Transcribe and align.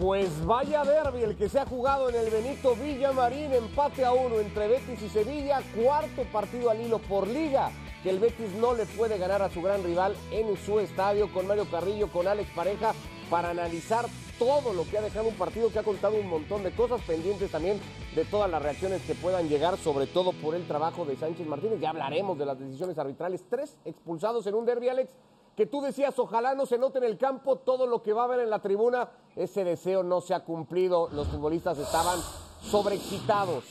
Pues 0.00 0.44
vaya 0.44 0.84
derby 0.84 1.22
el 1.22 1.36
que 1.36 1.48
se 1.48 1.58
ha 1.58 1.64
jugado 1.64 2.10
en 2.10 2.16
el 2.16 2.28
Benito 2.28 2.76
Villamarín, 2.76 3.50
empate 3.54 4.04
a 4.04 4.12
uno 4.12 4.40
entre 4.40 4.68
Betis 4.68 5.00
y 5.00 5.08
Sevilla, 5.08 5.62
cuarto 5.74 6.24
partido 6.24 6.68
al 6.68 6.82
hilo 6.82 6.98
por 6.98 7.26
liga, 7.26 7.70
que 8.02 8.10
el 8.10 8.18
Betis 8.18 8.52
no 8.60 8.74
le 8.74 8.84
puede 8.84 9.16
ganar 9.16 9.40
a 9.40 9.48
su 9.48 9.62
gran 9.62 9.82
rival 9.82 10.14
en 10.32 10.54
su 10.58 10.80
estadio 10.80 11.32
con 11.32 11.46
Mario 11.46 11.66
Carrillo, 11.70 12.12
con 12.12 12.28
Alex 12.28 12.50
Pareja, 12.54 12.92
para 13.30 13.48
analizar 13.48 14.04
todo 14.38 14.74
lo 14.74 14.84
que 14.84 14.98
ha 14.98 15.00
dejado 15.00 15.28
un 15.28 15.34
partido 15.34 15.72
que 15.72 15.78
ha 15.78 15.82
contado 15.82 16.16
un 16.16 16.28
montón 16.28 16.62
de 16.62 16.72
cosas 16.72 17.00
pendientes 17.00 17.50
también 17.50 17.80
de 18.14 18.26
todas 18.26 18.50
las 18.50 18.62
reacciones 18.62 19.00
que 19.00 19.14
puedan 19.14 19.48
llegar, 19.48 19.78
sobre 19.78 20.06
todo 20.06 20.32
por 20.32 20.54
el 20.54 20.66
trabajo 20.66 21.06
de 21.06 21.16
Sánchez 21.16 21.46
Martínez. 21.46 21.80
Ya 21.80 21.88
hablaremos 21.88 22.38
de 22.38 22.44
las 22.44 22.58
decisiones 22.58 22.98
arbitrales. 22.98 23.46
Tres 23.48 23.78
expulsados 23.86 24.46
en 24.46 24.56
un 24.56 24.66
derby, 24.66 24.90
Alex 24.90 25.10
que 25.56 25.64
tú 25.66 25.80
decías, 25.80 26.18
ojalá 26.18 26.54
no 26.54 26.66
se 26.66 26.76
note 26.76 26.98
en 26.98 27.04
el 27.04 27.16
campo 27.16 27.56
todo 27.56 27.86
lo 27.86 28.02
que 28.02 28.12
va 28.12 28.22
a 28.22 28.24
haber 28.26 28.40
en 28.40 28.50
la 28.50 28.60
tribuna. 28.60 29.08
Ese 29.34 29.64
deseo 29.64 30.02
no 30.02 30.20
se 30.20 30.34
ha 30.34 30.40
cumplido. 30.40 31.08
Los 31.12 31.28
futbolistas 31.28 31.78
estaban 31.78 32.20
sobreexcitados. 32.60 33.64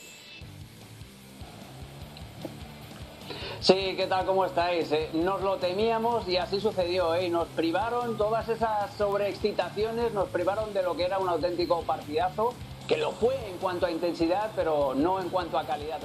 Sí, 3.60 3.94
¿qué 3.96 4.06
tal? 4.08 4.26
¿Cómo 4.26 4.44
estáis? 4.44 4.90
Eh, 4.90 5.10
nos 5.14 5.40
lo 5.42 5.56
temíamos 5.56 6.26
y 6.28 6.36
así 6.36 6.60
sucedió. 6.60 7.14
¿eh? 7.14 7.28
Nos 7.30 7.46
privaron 7.48 8.16
todas 8.16 8.48
esas 8.48 8.92
sobreexcitaciones, 8.94 10.12
nos 10.12 10.28
privaron 10.28 10.74
de 10.74 10.82
lo 10.82 10.96
que 10.96 11.04
era 11.04 11.18
un 11.18 11.28
auténtico 11.28 11.82
partidazo, 11.82 12.52
que 12.88 12.96
lo 12.96 13.12
fue 13.12 13.34
en 13.48 13.58
cuanto 13.58 13.86
a 13.86 13.92
intensidad, 13.92 14.50
pero 14.56 14.94
no 14.94 15.20
en 15.20 15.28
cuanto 15.28 15.56
a 15.56 15.64
calidad. 15.64 15.98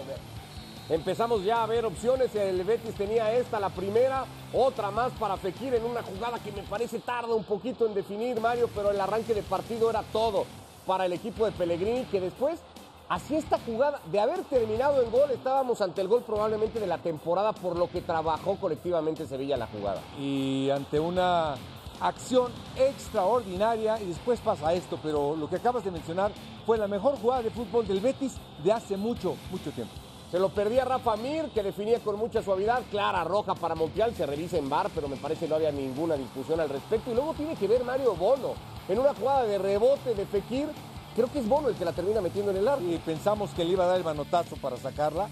Empezamos 0.91 1.45
ya 1.45 1.63
a 1.63 1.67
ver 1.67 1.85
opciones. 1.85 2.35
El 2.35 2.65
Betis 2.65 2.93
tenía 2.95 3.33
esta, 3.33 3.61
la 3.61 3.69
primera, 3.69 4.25
otra 4.51 4.91
más 4.91 5.13
para 5.13 5.37
Fekir 5.37 5.73
en 5.73 5.85
una 5.85 6.03
jugada 6.03 6.37
que 6.39 6.51
me 6.51 6.63
parece 6.63 6.99
tarda 6.99 7.33
un 7.33 7.45
poquito 7.45 7.85
en 7.85 7.93
definir, 7.93 8.41
Mario, 8.41 8.69
pero 8.75 8.91
el 8.91 8.99
arranque 8.99 9.33
de 9.33 9.41
partido 9.41 9.89
era 9.89 10.03
todo 10.11 10.43
para 10.85 11.05
el 11.05 11.13
equipo 11.13 11.45
de 11.45 11.53
Pellegrini, 11.53 12.03
que 12.11 12.19
después 12.19 12.59
hacía 13.07 13.39
esta 13.39 13.57
jugada. 13.65 14.01
De 14.11 14.19
haber 14.19 14.43
terminado 14.43 15.01
el 15.01 15.09
gol, 15.09 15.31
estábamos 15.31 15.79
ante 15.79 16.01
el 16.01 16.09
gol 16.09 16.23
probablemente 16.23 16.81
de 16.81 16.87
la 16.87 16.97
temporada 16.97 17.53
por 17.53 17.77
lo 17.77 17.89
que 17.89 18.01
trabajó 18.01 18.57
colectivamente 18.57 19.25
Sevilla 19.25 19.55
la 19.55 19.67
jugada. 19.67 20.01
Y 20.19 20.71
ante 20.71 20.99
una 20.99 21.55
acción 22.01 22.51
extraordinaria 22.75 23.97
y 24.01 24.07
después 24.07 24.41
pasa 24.41 24.73
esto, 24.73 24.99
pero 25.01 25.37
lo 25.37 25.47
que 25.47 25.55
acabas 25.55 25.85
de 25.85 25.91
mencionar 25.91 26.33
fue 26.65 26.77
la 26.77 26.89
mejor 26.89 27.15
jugada 27.15 27.43
de 27.43 27.49
fútbol 27.49 27.87
del 27.87 28.01
Betis 28.01 28.35
de 28.61 28.73
hace 28.73 28.97
mucho, 28.97 29.37
mucho 29.51 29.71
tiempo. 29.71 29.93
Se 30.31 30.39
lo 30.39 30.47
perdía 30.47 30.85
Rafa 30.85 31.17
Mir, 31.17 31.49
que 31.49 31.61
definía 31.61 31.99
con 31.99 32.17
mucha 32.17 32.41
suavidad. 32.41 32.83
Clara, 32.89 33.25
roja 33.25 33.53
para 33.53 33.75
Montiel, 33.75 34.15
se 34.15 34.25
revisa 34.25 34.57
en 34.57 34.69
bar, 34.69 34.89
pero 34.95 35.09
me 35.09 35.17
parece 35.17 35.41
que 35.41 35.49
no 35.49 35.55
había 35.55 35.73
ninguna 35.73 36.15
discusión 36.15 36.61
al 36.61 36.69
respecto. 36.69 37.11
Y 37.11 37.15
luego 37.15 37.33
tiene 37.33 37.55
que 37.55 37.67
ver 37.67 37.83
Mario 37.83 38.15
Bono. 38.15 38.53
En 38.87 38.97
una 38.97 39.13
jugada 39.13 39.43
de 39.43 39.57
rebote 39.57 40.15
de 40.15 40.25
Fekir, 40.25 40.69
creo 41.17 41.29
que 41.29 41.39
es 41.39 41.49
Bono 41.49 41.67
el 41.67 41.75
que 41.75 41.83
la 41.83 41.91
termina 41.91 42.21
metiendo 42.21 42.51
en 42.51 42.57
el 42.57 42.67
arco. 42.69 42.85
Y 42.85 42.97
pensamos 42.99 43.49
que 43.49 43.65
le 43.65 43.71
iba 43.71 43.83
a 43.83 43.87
dar 43.87 43.97
el 43.97 44.05
manotazo 44.05 44.55
para 44.55 44.77
sacarla. 44.77 45.27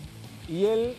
Y 0.50 0.66
él 0.66 0.97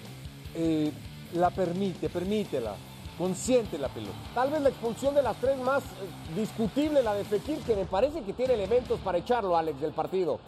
eh, 0.54 0.92
la 1.34 1.50
permite, 1.50 2.08
permítela. 2.08 2.76
Consciente 3.18 3.76
la 3.76 3.88
pelota. 3.88 4.16
Tal 4.34 4.50
vez 4.50 4.62
la 4.62 4.70
expulsión 4.70 5.14
de 5.14 5.20
las 5.20 5.36
tres 5.36 5.58
más 5.58 5.82
eh, 5.82 6.40
discutible, 6.40 7.02
la 7.02 7.12
de 7.12 7.24
Fekir, 7.24 7.58
que 7.58 7.76
me 7.76 7.84
parece 7.84 8.22
que 8.22 8.32
tiene 8.32 8.54
elementos 8.54 8.98
para 9.00 9.18
echarlo, 9.18 9.58
Alex, 9.58 9.78
del 9.78 9.92
partido. 9.92 10.40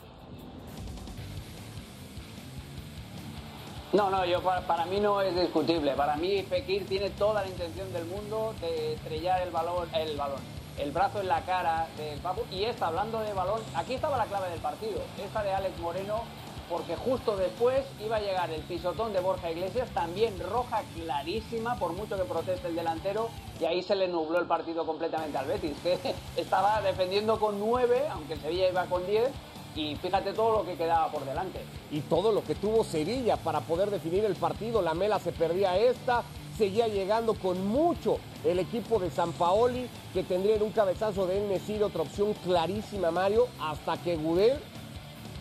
No, 3.92 4.08
no, 4.08 4.24
yo 4.24 4.40
para, 4.40 4.86
mí 4.86 5.00
no 5.00 5.20
es 5.20 5.36
discutible. 5.36 5.92
Para 5.92 6.16
mí 6.16 6.42
Fekir 6.44 6.86
tiene 6.88 7.10
toda 7.10 7.42
la 7.42 7.48
intención 7.48 7.92
del 7.92 8.06
mundo 8.06 8.54
de 8.62 8.94
estrellar 8.94 9.42
el 9.42 9.50
balón, 9.50 9.86
el 9.94 10.16
balón, 10.16 10.40
el 10.78 10.92
brazo 10.92 11.20
en 11.20 11.28
la 11.28 11.42
cara 11.42 11.86
del 11.98 12.18
Papu. 12.20 12.40
Y 12.50 12.64
esta, 12.64 12.86
hablando 12.86 13.20
de 13.20 13.34
balón, 13.34 13.60
aquí 13.74 13.92
estaba 13.92 14.16
la 14.16 14.24
clave 14.24 14.48
del 14.48 14.60
partido. 14.60 14.98
Esta 15.22 15.42
de 15.42 15.52
Alex 15.52 15.78
Moreno, 15.80 16.22
porque 16.70 16.96
justo 16.96 17.36
después 17.36 17.84
iba 18.02 18.16
a 18.16 18.20
llegar 18.20 18.50
el 18.50 18.62
pisotón 18.62 19.12
de 19.12 19.20
Borja 19.20 19.50
Iglesias, 19.50 19.90
también 19.90 20.40
roja 20.40 20.80
clarísima, 20.94 21.76
por 21.76 21.92
mucho 21.92 22.16
que 22.16 22.24
proteste 22.24 22.68
el 22.68 22.74
delantero, 22.74 23.28
y 23.60 23.66
ahí 23.66 23.82
se 23.82 23.94
le 23.94 24.08
nubló 24.08 24.38
el 24.38 24.46
partido 24.46 24.86
completamente 24.86 25.36
al 25.36 25.44
Betis, 25.44 25.76
que 25.82 25.98
estaba 26.40 26.80
defendiendo 26.80 27.38
con 27.38 27.60
nueve, 27.60 28.06
aunque 28.10 28.36
Sevilla 28.36 28.70
iba 28.70 28.86
con 28.86 29.06
diez 29.06 29.28
y 29.74 29.96
fíjate 29.96 30.32
todo 30.32 30.58
lo 30.58 30.64
que 30.64 30.76
quedaba 30.76 31.10
por 31.10 31.24
delante. 31.24 31.60
Y 31.90 32.00
todo 32.00 32.32
lo 32.32 32.44
que 32.44 32.54
tuvo 32.54 32.84
Sevilla 32.84 33.36
para 33.36 33.60
poder 33.60 33.90
definir 33.90 34.24
el 34.24 34.36
partido. 34.36 34.82
La 34.82 34.94
Mela 34.94 35.18
se 35.18 35.32
perdía 35.32 35.78
esta, 35.78 36.22
seguía 36.58 36.88
llegando 36.88 37.34
con 37.34 37.66
mucho 37.66 38.18
el 38.44 38.58
equipo 38.58 38.98
de 38.98 39.10
San 39.10 39.32
Paoli, 39.32 39.88
que 40.12 40.22
tendría 40.22 40.56
en 40.56 40.62
un 40.62 40.72
cabezazo 40.72 41.26
de 41.26 41.40
Nesir 41.48 41.82
otra 41.82 42.02
opción 42.02 42.34
clarísima, 42.44 43.10
Mario, 43.10 43.46
hasta 43.60 43.96
que 43.96 44.16
Gudel 44.16 44.58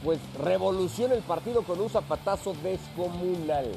pues 0.03 0.19
revoluciona 0.39 1.13
el 1.13 1.21
partido 1.21 1.61
con 1.61 1.79
un 1.79 1.89
zapatazo 1.89 2.53
descomunal. 2.63 3.71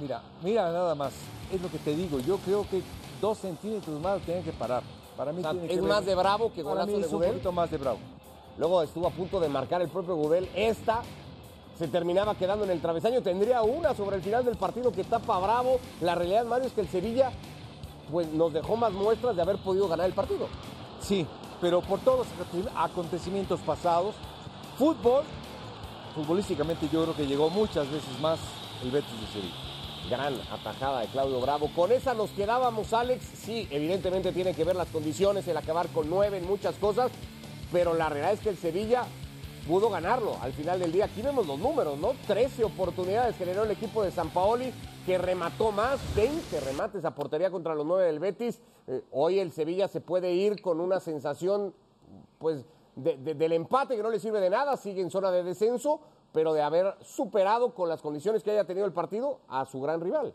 Mira, 0.00 0.22
mira 0.42 0.72
nada 0.72 0.94
más, 0.94 1.12
es 1.52 1.60
lo 1.60 1.70
que 1.70 1.78
te 1.78 1.94
digo, 1.94 2.18
yo 2.20 2.38
creo 2.38 2.66
que 2.68 2.82
dos 3.20 3.38
centímetros 3.38 4.00
más 4.00 4.20
tienen 4.22 4.42
que 4.42 4.52
parar. 4.52 4.82
Para 5.16 5.32
mí 5.32 5.42
tiene 5.42 5.72
es 5.72 5.82
más 5.82 6.04
de 6.06 6.14
bravo 6.14 6.52
que 6.52 6.62
golazo 6.62 6.92
de 6.92 7.00
es 7.00 7.12
un 7.12 7.22
poquito 7.22 7.52
más 7.52 7.70
de 7.70 7.76
bravo. 7.76 7.98
Luego 8.60 8.82
estuvo 8.82 9.06
a 9.06 9.10
punto 9.10 9.40
de 9.40 9.48
marcar 9.48 9.80
el 9.80 9.88
propio 9.88 10.16
Gudel. 10.16 10.46
Esta 10.54 11.00
se 11.78 11.88
terminaba 11.88 12.34
quedando 12.34 12.66
en 12.66 12.70
el 12.70 12.82
travesaño. 12.82 13.22
Tendría 13.22 13.62
una 13.62 13.94
sobre 13.94 14.16
el 14.16 14.22
final 14.22 14.44
del 14.44 14.56
partido 14.56 14.92
que 14.92 15.02
tapa 15.02 15.38
Bravo. 15.38 15.80
La 16.02 16.14
realidad, 16.14 16.44
Mario, 16.44 16.66
es 16.66 16.74
que 16.74 16.82
el 16.82 16.88
Sevilla 16.88 17.32
pues, 18.12 18.30
nos 18.34 18.52
dejó 18.52 18.76
más 18.76 18.92
muestras 18.92 19.34
de 19.34 19.40
haber 19.40 19.56
podido 19.56 19.88
ganar 19.88 20.04
el 20.04 20.12
partido. 20.12 20.46
Sí, 21.00 21.26
pero 21.58 21.80
por 21.80 22.00
todos 22.00 22.26
los 22.52 22.66
acontecimientos 22.76 23.60
pasados, 23.60 24.14
fútbol, 24.76 25.22
futbolísticamente 26.14 26.86
yo 26.92 27.04
creo 27.04 27.16
que 27.16 27.26
llegó 27.26 27.48
muchas 27.48 27.90
veces 27.90 28.20
más 28.20 28.38
el 28.82 28.90
Betis 28.90 29.20
de 29.22 29.26
Sevilla. 29.28 29.54
Gran 30.10 30.34
atajada 30.52 31.00
de 31.00 31.06
Claudio 31.06 31.40
Bravo. 31.40 31.70
Con 31.74 31.92
esa 31.92 32.12
nos 32.12 32.28
quedábamos, 32.32 32.92
Alex. 32.92 33.24
Sí, 33.24 33.66
evidentemente 33.70 34.32
tiene 34.32 34.52
que 34.52 34.64
ver 34.64 34.76
las 34.76 34.88
condiciones, 34.88 35.48
el 35.48 35.56
acabar 35.56 35.88
con 35.88 36.10
nueve 36.10 36.36
en 36.36 36.46
muchas 36.46 36.74
cosas, 36.74 37.10
pero 37.72 37.94
la 37.94 38.08
realidad 38.08 38.32
es 38.32 38.40
que 38.40 38.48
el 38.48 38.56
Sevilla 38.56 39.04
pudo 39.66 39.90
ganarlo 39.90 40.36
al 40.40 40.52
final 40.52 40.80
del 40.80 40.92
día. 40.92 41.04
Aquí 41.06 41.22
vemos 41.22 41.46
los 41.46 41.58
números, 41.58 41.98
¿no? 41.98 42.12
13 42.26 42.64
oportunidades 42.64 43.36
generó 43.36 43.64
el 43.64 43.70
equipo 43.70 44.02
de 44.02 44.10
San 44.10 44.30
Paoli, 44.30 44.72
que 45.06 45.18
remató 45.18 45.72
más, 45.72 46.00
20 46.16 46.60
remates 46.60 47.04
a 47.04 47.14
portería 47.14 47.50
contra 47.50 47.74
los 47.74 47.86
9 47.86 48.04
del 48.04 48.18
Betis. 48.18 48.60
Eh, 48.86 49.02
hoy 49.12 49.38
el 49.38 49.52
Sevilla 49.52 49.88
se 49.88 50.00
puede 50.00 50.32
ir 50.32 50.60
con 50.60 50.80
una 50.80 51.00
sensación, 51.00 51.74
pues, 52.38 52.64
del 52.96 53.52
empate 53.52 53.96
que 53.96 54.02
no 54.02 54.10
le 54.10 54.18
sirve 54.18 54.40
de 54.40 54.50
nada, 54.50 54.76
sigue 54.76 55.00
en 55.00 55.10
zona 55.10 55.30
de 55.30 55.42
descenso, 55.42 56.00
pero 56.32 56.52
de 56.52 56.62
haber 56.62 56.96
superado 57.00 57.72
con 57.72 57.88
las 57.88 58.02
condiciones 58.02 58.42
que 58.42 58.50
haya 58.50 58.64
tenido 58.64 58.86
el 58.86 58.92
partido 58.92 59.40
a 59.48 59.64
su 59.64 59.80
gran 59.80 60.00
rival. 60.00 60.34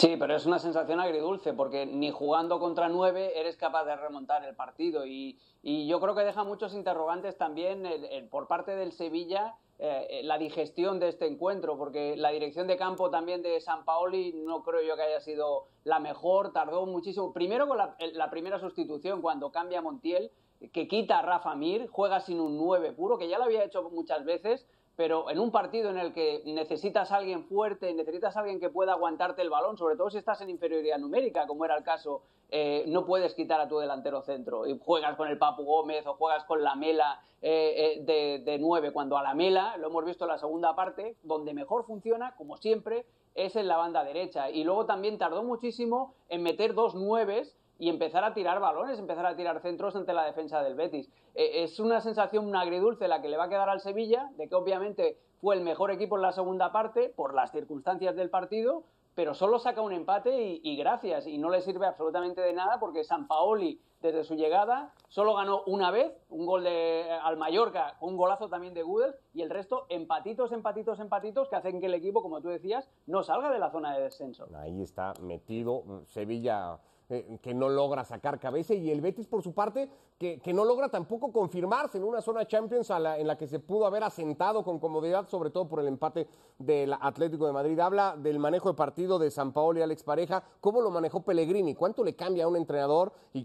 Sí, 0.00 0.16
pero 0.18 0.34
es 0.34 0.46
una 0.46 0.58
sensación 0.58 0.98
agridulce 0.98 1.52
porque 1.52 1.84
ni 1.84 2.10
jugando 2.10 2.58
contra 2.58 2.88
nueve 2.88 3.38
eres 3.38 3.58
capaz 3.58 3.84
de 3.84 3.96
remontar 3.96 4.42
el 4.46 4.56
partido 4.56 5.04
y, 5.04 5.38
yo 5.62 6.00
creo 6.00 6.14
que 6.14 6.22
deja 6.22 6.42
muchos 6.42 6.72
interrogantes 6.72 7.36
también 7.36 7.86
por 8.30 8.48
parte 8.48 8.74
del 8.74 8.92
Sevilla 8.92 9.56
eh, 9.78 10.06
eh, 10.08 10.22
la 10.22 10.38
digestión 10.38 11.00
de 11.00 11.08
este 11.08 11.26
encuentro 11.26 11.76
porque 11.76 12.16
la 12.16 12.30
dirección 12.30 12.66
de 12.66 12.78
campo 12.78 13.10
también 13.10 13.42
de 13.42 13.60
San 13.60 13.84
Paoli 13.84 14.32
no 14.32 14.62
creo 14.62 14.80
yo 14.80 14.96
que 14.96 15.02
haya 15.02 15.20
sido 15.20 15.66
la 15.84 15.98
mejor, 15.98 16.54
tardó 16.54 16.86
muchísimo. 16.86 17.34
Primero 17.34 17.68
con 17.68 17.76
la, 17.76 17.94
la 18.14 18.30
primera 18.30 18.58
sustitución 18.58 19.20
cuando 19.20 19.52
cambia 19.52 19.82
Montiel 19.82 20.30
que 20.72 20.88
quita 20.88 21.18
a 21.18 21.22
Rafa 21.22 21.54
Mir, 21.54 21.88
juega 21.88 22.20
sin 22.20 22.40
un 22.40 22.56
9 22.56 22.92
puro, 22.92 23.18
que 23.18 23.28
ya 23.28 23.38
lo 23.38 23.44
había 23.44 23.64
hecho 23.64 23.82
muchas 23.90 24.24
veces, 24.24 24.66
pero 25.00 25.30
en 25.30 25.38
un 25.38 25.50
partido 25.50 25.88
en 25.88 25.96
el 25.96 26.12
que 26.12 26.42
necesitas 26.44 27.10
a 27.10 27.16
alguien 27.16 27.44
fuerte, 27.44 27.94
necesitas 27.94 28.36
a 28.36 28.40
alguien 28.40 28.60
que 28.60 28.68
pueda 28.68 28.92
aguantarte 28.92 29.40
el 29.40 29.48
balón, 29.48 29.78
sobre 29.78 29.96
todo 29.96 30.10
si 30.10 30.18
estás 30.18 30.42
en 30.42 30.50
inferioridad 30.50 30.98
numérica, 30.98 31.46
como 31.46 31.64
era 31.64 31.74
el 31.74 31.82
caso, 31.82 32.20
eh, 32.50 32.84
no 32.86 33.06
puedes 33.06 33.32
quitar 33.32 33.62
a 33.62 33.66
tu 33.66 33.78
delantero 33.78 34.20
centro. 34.20 34.66
Y 34.66 34.78
juegas 34.78 35.16
con 35.16 35.28
el 35.28 35.38
Papu 35.38 35.64
Gómez 35.64 36.06
o 36.06 36.16
juegas 36.16 36.44
con 36.44 36.62
la 36.62 36.74
Mela 36.74 37.18
eh, 37.40 37.96
eh, 38.06 38.42
de, 38.44 38.58
nueve, 38.58 38.92
cuando 38.92 39.16
a 39.16 39.22
la 39.22 39.32
Mela, 39.32 39.78
lo 39.78 39.86
hemos 39.86 40.04
visto 40.04 40.26
en 40.26 40.32
la 40.32 40.38
segunda 40.38 40.76
parte, 40.76 41.16
donde 41.22 41.54
mejor 41.54 41.86
funciona, 41.86 42.34
como 42.36 42.58
siempre, 42.58 43.06
es 43.34 43.56
en 43.56 43.68
la 43.68 43.78
banda 43.78 44.04
derecha. 44.04 44.50
Y 44.50 44.64
luego 44.64 44.84
también 44.84 45.16
tardó 45.16 45.42
muchísimo 45.42 46.12
en 46.28 46.42
meter 46.42 46.74
dos 46.74 46.94
nueves 46.94 47.56
y 47.80 47.88
empezar 47.88 48.22
a 48.24 48.34
tirar 48.34 48.60
balones, 48.60 48.98
empezar 48.98 49.24
a 49.24 49.34
tirar 49.34 49.60
centros 49.60 49.96
ante 49.96 50.12
la 50.12 50.26
defensa 50.26 50.62
del 50.62 50.74
Betis. 50.74 51.10
Eh, 51.34 51.64
es 51.64 51.80
una 51.80 52.02
sensación 52.02 52.54
agridulce 52.54 53.08
la 53.08 53.22
que 53.22 53.28
le 53.30 53.38
va 53.38 53.44
a 53.44 53.48
quedar 53.48 53.70
al 53.70 53.80
Sevilla, 53.80 54.30
de 54.36 54.48
que 54.48 54.54
obviamente 54.54 55.18
fue 55.40 55.56
el 55.56 55.62
mejor 55.62 55.90
equipo 55.90 56.16
en 56.16 56.22
la 56.22 56.32
segunda 56.32 56.72
parte 56.72 57.08
por 57.16 57.34
las 57.34 57.50
circunstancias 57.50 58.14
del 58.14 58.28
partido, 58.28 58.84
pero 59.14 59.32
solo 59.32 59.58
saca 59.58 59.80
un 59.80 59.92
empate 59.92 60.60
y, 60.62 60.76
gracias, 60.76 61.26
y 61.26 61.38
no 61.38 61.48
le 61.48 61.62
sirve 61.62 61.86
absolutamente 61.86 62.42
de 62.42 62.52
nada 62.52 62.78
porque 62.78 63.02
San 63.02 63.26
Paoli, 63.26 63.80
desde 64.02 64.24
su 64.24 64.34
llegada, 64.34 64.92
solo 65.08 65.34
ganó 65.34 65.62
una 65.66 65.90
vez, 65.90 66.12
un 66.28 66.44
gol 66.44 66.64
de, 66.64 67.00
eh, 67.00 67.10
al 67.10 67.38
Mallorca, 67.38 67.96
un 68.00 68.18
golazo 68.18 68.50
también 68.50 68.74
de 68.74 68.82
Gudel, 68.82 69.14
y 69.32 69.40
el 69.40 69.48
resto 69.48 69.86
empatitos, 69.88 70.52
empatitos, 70.52 71.00
empatitos, 71.00 71.48
que 71.48 71.56
hacen 71.56 71.80
que 71.80 71.86
el 71.86 71.94
equipo, 71.94 72.20
como 72.20 72.42
tú 72.42 72.48
decías, 72.48 72.90
no 73.06 73.22
salga 73.22 73.50
de 73.50 73.58
la 73.58 73.70
zona 73.70 73.96
de 73.96 74.02
descenso. 74.02 74.46
Ahí 74.54 74.82
está 74.82 75.14
metido 75.22 76.04
Sevilla 76.04 76.78
eh, 77.12 77.38
que 77.42 77.52
no 77.54 77.68
logra 77.68 78.04
sacar 78.04 78.38
cabeza 78.38 78.72
y 78.72 78.88
el 78.88 79.00
Betis 79.00 79.26
por 79.26 79.42
su 79.42 79.52
parte 79.52 79.90
que, 80.16 80.40
no 80.54 80.64
logra 80.64 80.88
tampoco 80.88 81.32
confirmarse 81.32 81.98
en 81.98 82.04
una 82.04 82.20
zona 82.22 82.46
Champions 82.46 82.88
en 82.90 83.26
la 83.26 83.36
que 83.36 83.48
se 83.48 83.58
pudo 83.58 83.84
haber 83.86 84.04
asentado 84.04 84.62
con 84.62 84.78
comodidad, 84.78 85.28
sobre 85.28 85.50
todo 85.50 85.66
por 85.68 85.80
el 85.80 85.88
empate 85.88 86.28
del 86.56 86.92
Atlético 86.92 87.46
de 87.46 87.52
Madrid. 87.52 87.80
Habla 87.80 88.16
del 88.16 88.38
manejo 88.38 88.68
de 88.68 88.74
partido 88.76 89.18
de 89.18 89.32
San 89.32 89.52
Paolo 89.52 89.80
y 89.80 89.82
Alex 89.82 90.04
Pareja, 90.04 90.44
cómo 90.60 90.80
lo 90.80 90.92
manejó 90.92 91.22
Pellegrini, 91.22 91.74
cuánto 91.74 92.04
le 92.04 92.14
cambia 92.14 92.44
a 92.44 92.48
un 92.48 92.56
entrenador 92.56 93.12
y, 93.32 93.42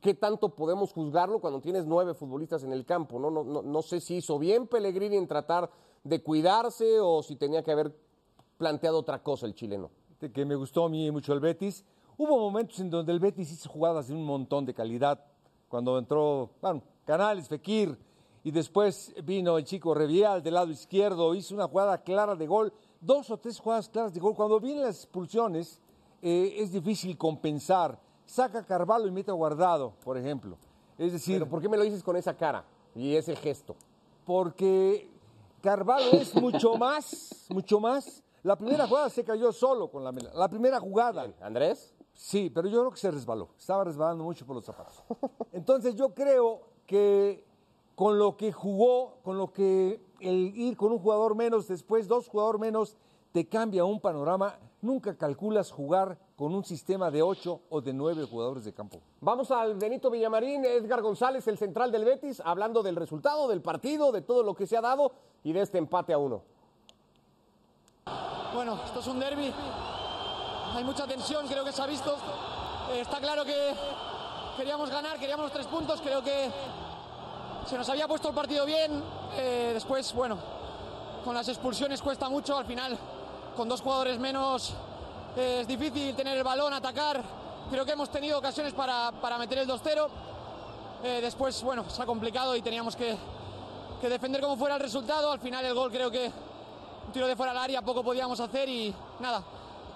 qué 0.00 0.12
tanto 0.14 0.50
podemos 0.54 0.92
juzgarlo 0.92 1.40
cuando 1.40 1.62
tienes 1.62 1.86
nueve 1.86 2.12
futbolistas 2.12 2.64
en 2.64 2.72
el 2.72 2.84
campo. 2.84 3.18
¿no? 3.18 3.30
No, 3.30 3.42
no, 3.42 3.62
no 3.62 3.82
sé 3.82 4.00
si 4.00 4.16
hizo 4.16 4.38
bien 4.38 4.66
Pellegrini 4.66 5.16
en 5.16 5.26
tratar 5.26 5.70
de 6.04 6.22
cuidarse 6.22 7.00
o 7.00 7.22
si 7.22 7.36
tenía 7.36 7.62
que 7.62 7.72
haber 7.72 7.96
planteado 8.58 8.98
otra 8.98 9.22
cosa 9.22 9.46
el 9.46 9.54
chileno. 9.54 9.90
Que 10.34 10.44
me 10.44 10.54
gustó 10.54 10.84
a 10.84 10.88
mí 10.90 11.10
mucho 11.10 11.32
el 11.32 11.40
Betis 11.40 11.84
Hubo 12.18 12.38
momentos 12.38 12.80
en 12.80 12.88
donde 12.88 13.12
el 13.12 13.20
Betis 13.20 13.52
hizo 13.52 13.68
jugadas 13.68 14.08
de 14.08 14.14
un 14.14 14.24
montón 14.24 14.64
de 14.64 14.72
calidad. 14.72 15.22
Cuando 15.68 15.98
entró, 15.98 16.50
bueno, 16.62 16.82
Canales, 17.04 17.48
Fekir, 17.48 17.98
y 18.42 18.50
después 18.52 19.12
vino 19.24 19.58
el 19.58 19.64
chico 19.64 19.92
Revial 19.92 20.42
del 20.42 20.54
lado 20.54 20.70
izquierdo, 20.70 21.34
hizo 21.34 21.54
una 21.54 21.66
jugada 21.66 21.98
clara 21.98 22.36
de 22.36 22.46
gol, 22.46 22.72
dos 23.00 23.28
o 23.30 23.36
tres 23.36 23.58
jugadas 23.58 23.88
claras 23.88 24.14
de 24.14 24.20
gol. 24.20 24.34
Cuando 24.34 24.60
vienen 24.60 24.84
las 24.84 24.98
expulsiones, 24.98 25.80
eh, 26.22 26.54
es 26.58 26.72
difícil 26.72 27.18
compensar. 27.18 27.98
Saca 28.24 28.64
Carvalho 28.64 29.08
y 29.08 29.10
mete 29.10 29.30
a 29.30 29.34
Guardado, 29.34 29.94
por 30.04 30.16
ejemplo. 30.16 30.56
Es 30.96 31.12
decir. 31.12 31.44
¿por 31.46 31.60
qué 31.60 31.68
me 31.68 31.76
lo 31.76 31.82
dices 31.82 32.02
con 32.02 32.16
esa 32.16 32.36
cara 32.36 32.64
y 32.94 33.14
ese 33.14 33.36
gesto? 33.36 33.76
Porque 34.24 35.10
Carvalho 35.60 36.12
es 36.12 36.34
mucho 36.34 36.76
más, 36.76 37.46
mucho 37.50 37.80
más. 37.80 38.22
La 38.42 38.56
primera 38.56 38.86
jugada 38.86 39.10
se 39.10 39.24
cayó 39.24 39.52
solo 39.52 39.90
con 39.90 40.04
la 40.04 40.12
La 40.12 40.48
primera 40.48 40.78
jugada. 40.78 41.26
¿Andrés? 41.40 41.95
Sí, 42.16 42.50
pero 42.50 42.66
yo 42.68 42.80
creo 42.80 42.90
que 42.90 42.96
se 42.96 43.10
resbaló. 43.10 43.50
Estaba 43.58 43.84
resbalando 43.84 44.24
mucho 44.24 44.46
por 44.46 44.56
los 44.56 44.64
zapatos. 44.64 45.02
Entonces 45.52 45.94
yo 45.94 46.14
creo 46.14 46.62
que 46.86 47.44
con 47.94 48.18
lo 48.18 48.36
que 48.36 48.52
jugó, 48.52 49.18
con 49.22 49.36
lo 49.36 49.52
que 49.52 50.00
el 50.20 50.56
ir 50.56 50.76
con 50.76 50.92
un 50.92 50.98
jugador 50.98 51.34
menos, 51.34 51.68
después 51.68 52.08
dos 52.08 52.28
jugadores 52.28 52.60
menos, 52.60 52.96
te 53.32 53.46
cambia 53.46 53.84
un 53.84 54.00
panorama. 54.00 54.58
Nunca 54.80 55.16
calculas 55.16 55.70
jugar 55.70 56.18
con 56.36 56.54
un 56.54 56.64
sistema 56.64 57.10
de 57.10 57.22
ocho 57.22 57.60
o 57.68 57.80
de 57.80 57.92
nueve 57.92 58.24
jugadores 58.24 58.64
de 58.64 58.72
campo. 58.72 58.98
Vamos 59.20 59.50
al 59.50 59.74
Benito 59.74 60.10
Villamarín, 60.10 60.64
Edgar 60.64 61.02
González, 61.02 61.46
el 61.48 61.58
central 61.58 61.92
del 61.92 62.04
Betis, 62.04 62.40
hablando 62.44 62.82
del 62.82 62.96
resultado, 62.96 63.48
del 63.48 63.62
partido, 63.62 64.12
de 64.12 64.22
todo 64.22 64.42
lo 64.42 64.54
que 64.54 64.66
se 64.66 64.76
ha 64.76 64.80
dado 64.80 65.12
y 65.44 65.52
de 65.52 65.60
este 65.60 65.78
empate 65.78 66.12
a 66.12 66.18
uno. 66.18 66.42
Bueno, 68.54 68.78
esto 68.84 69.00
es 69.00 69.06
un 69.06 69.18
derby 69.18 69.52
hay 70.74 70.84
mucha 70.84 71.06
tensión, 71.06 71.46
creo 71.46 71.64
que 71.64 71.72
se 71.72 71.82
ha 71.82 71.86
visto. 71.86 72.16
Eh, 72.92 73.00
está 73.00 73.18
claro 73.18 73.44
que 73.44 73.74
queríamos 74.56 74.90
ganar, 74.90 75.18
queríamos 75.18 75.44
los 75.44 75.52
tres 75.52 75.66
puntos, 75.66 76.00
creo 76.00 76.22
que 76.22 76.50
se 77.66 77.76
nos 77.76 77.88
había 77.88 78.06
puesto 78.08 78.28
el 78.28 78.34
partido 78.34 78.64
bien. 78.64 79.02
Eh, 79.36 79.70
después, 79.74 80.12
bueno, 80.12 80.38
con 81.24 81.34
las 81.34 81.48
expulsiones 81.48 82.02
cuesta 82.02 82.28
mucho, 82.28 82.56
al 82.56 82.66
final 82.66 82.96
con 83.56 83.68
dos 83.68 83.80
jugadores 83.80 84.18
menos 84.18 84.74
eh, 85.36 85.60
es 85.62 85.68
difícil 85.68 86.14
tener 86.14 86.36
el 86.36 86.44
balón, 86.44 86.72
atacar. 86.72 87.22
Creo 87.70 87.84
que 87.84 87.92
hemos 87.92 88.10
tenido 88.10 88.38
ocasiones 88.38 88.72
para, 88.72 89.10
meter 89.38 89.58
el 89.58 89.68
2-0. 89.68 90.08
después, 91.20 91.62
bueno, 91.62 91.88
se 91.90 92.00
ha 92.00 92.06
complicado 92.06 92.54
y 92.54 92.62
teníamos 92.62 92.94
que, 92.94 93.16
que 94.00 94.08
defender 94.08 94.40
como 94.40 94.56
fuera 94.56 94.76
el 94.76 94.80
resultado. 94.80 95.32
Al 95.32 95.40
final 95.40 95.64
el 95.64 95.74
gol 95.74 95.90
creo 95.90 96.10
que 96.10 96.30
un 97.06 97.12
tiro 97.12 97.26
de 97.26 97.34
fuera 97.34 97.50
al 97.52 97.58
área 97.58 97.82
poco 97.82 98.04
podíamos 98.04 98.38
hacer 98.38 98.68
y 98.68 98.94
nada, 99.18 99.42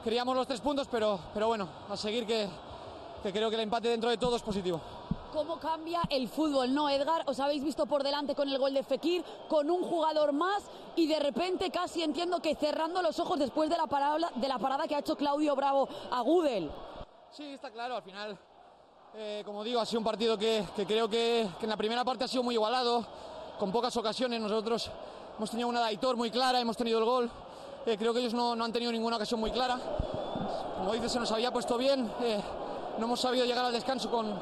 queríamos 0.03 0.35
los 0.37 0.47
tres 0.47 0.61
puntos, 0.61 0.89
pero, 0.91 1.19
pero 1.33 1.49
bueno, 1.49 1.69
a 1.89 1.97
seguir 1.97 2.27
que, 2.27 2.49
que 3.23 3.33
creo 3.33 3.49
que 3.51 3.57
el 3.57 3.63
empate 3.63 3.89
dentro 3.89 4.11
de 4.11 4.17
todo 4.17 4.37
es 4.37 4.43
positivo. 4.43 4.81
¿Cómo 5.33 5.61
cambia 5.61 6.01
el 6.11 6.29
fútbol, 6.29 6.75
no, 6.75 6.89
Edgar? 6.89 7.23
Os 7.27 7.39
habéis 7.39 7.63
visto 7.63 7.87
por 7.87 8.03
delante 8.03 8.35
con 8.35 8.49
el 8.49 8.59
gol 8.59 8.75
de 8.75 8.83
Fekir, 8.83 9.25
con 9.49 9.71
un 9.71 9.83
jugador 9.85 10.33
más 10.33 10.65
y 10.97 11.07
de 11.07 11.21
repente 11.21 11.71
casi 11.71 12.03
entiendo 12.03 12.41
que 12.41 12.57
cerrando 12.57 13.01
los 13.01 13.19
ojos 13.21 13.39
después 13.39 13.71
de 13.71 13.77
la 13.77 13.87
parada, 13.87 14.31
de 14.35 14.49
la 14.49 14.59
parada 14.59 14.89
que 14.89 14.97
ha 14.97 14.99
hecho 14.99 15.17
Claudio 15.17 15.55
Bravo 15.55 15.89
a 16.11 16.21
Gudel. 16.23 16.71
Sí, 17.31 17.45
está 17.45 17.71
claro, 17.71 17.95
al 17.95 18.03
final, 18.03 18.37
eh, 19.15 19.43
como 19.45 19.63
digo, 19.63 19.79
ha 19.79 19.87
sido 19.87 20.01
un 20.01 20.05
partido 20.05 20.37
que, 20.37 20.65
que 20.75 20.85
creo 20.85 21.09
que, 21.09 21.49
que, 21.61 21.67
en 21.67 21.71
la 21.71 21.77
primera 21.77 22.05
parte 22.05 22.25
ha 22.25 22.29
sido 22.29 22.43
muy 22.43 22.57
igualado, 22.57 23.07
con 23.57 23.71
pocas 23.71 23.97
ocasiones. 23.97 24.41
Nosotros 24.41 24.91
hemos 25.37 25.49
tenido 25.49 25.69
una 25.69 25.79
de 25.79 25.87
Aitor 25.87 26.17
muy 26.17 26.33
clara, 26.33 26.59
hemos 26.59 26.77
tenido 26.77 26.99
el 26.99 27.05
gol. 27.05 27.31
Eh, 27.87 27.97
creo 27.97 28.13
que 28.13 28.21
ellos 28.21 28.35
no, 28.35 28.53
han 28.53 28.73
tenido 28.73 28.93
ninguna 28.93 29.17
ocasión 29.17 29.41
muy 29.41 29.51
clara. 29.51 29.79
Como 30.77 30.93
dices, 30.93 31.13
se 31.13 31.19
nos 31.19 31.33
había 31.33 31.51
puesto 31.51 31.79
bien. 31.79 32.11
Eh, 32.23 32.41
no 32.99 33.07
hemos 33.07 33.21
sabido 33.21 33.47
llegar 33.47 33.65
al 33.65 33.73
descanso 33.73 34.11
con, 34.11 34.39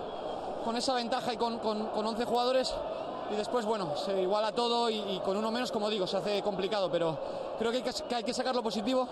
con 0.64 0.76
esa 0.76 0.94
ventaja 0.94 1.32
y 1.32 1.36
con, 1.36 1.58
con, 1.58 1.88
11 1.94 2.24
jugadores. 2.24 2.74
Y 3.32 3.36
después, 3.36 3.64
bueno, 3.64 3.94
se 3.96 4.22
iguala 4.22 4.52
todo 4.52 4.90
y, 4.90 5.20
con 5.24 5.36
uno 5.36 5.50
menos, 5.50 5.70
como 5.70 5.88
digo, 5.88 6.06
se 6.06 6.16
hace 6.16 6.42
complicado. 6.42 6.90
Pero 6.90 7.16
creo 7.58 7.70
que 7.70 7.78
hay 7.78 7.82
que, 7.82 8.14
hay 8.14 8.24
que 8.24 8.34
sacar 8.34 8.54
lo 8.56 8.62
positivo. 8.62 9.06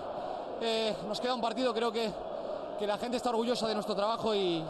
Eh, 0.61 0.97
nos 1.07 1.21
queda 1.21 1.35
un 1.35 1.41
partido, 1.41 1.73
creo 1.75 1.93
que 1.93 2.11
que 2.79 2.87
la 2.87 2.99
gente 2.99 3.17
está 3.17 3.31
orgullosa 3.31 3.67
de 3.69 3.75
nuestro 3.75 3.95
trabajo 3.95 4.35
y, 4.35 4.63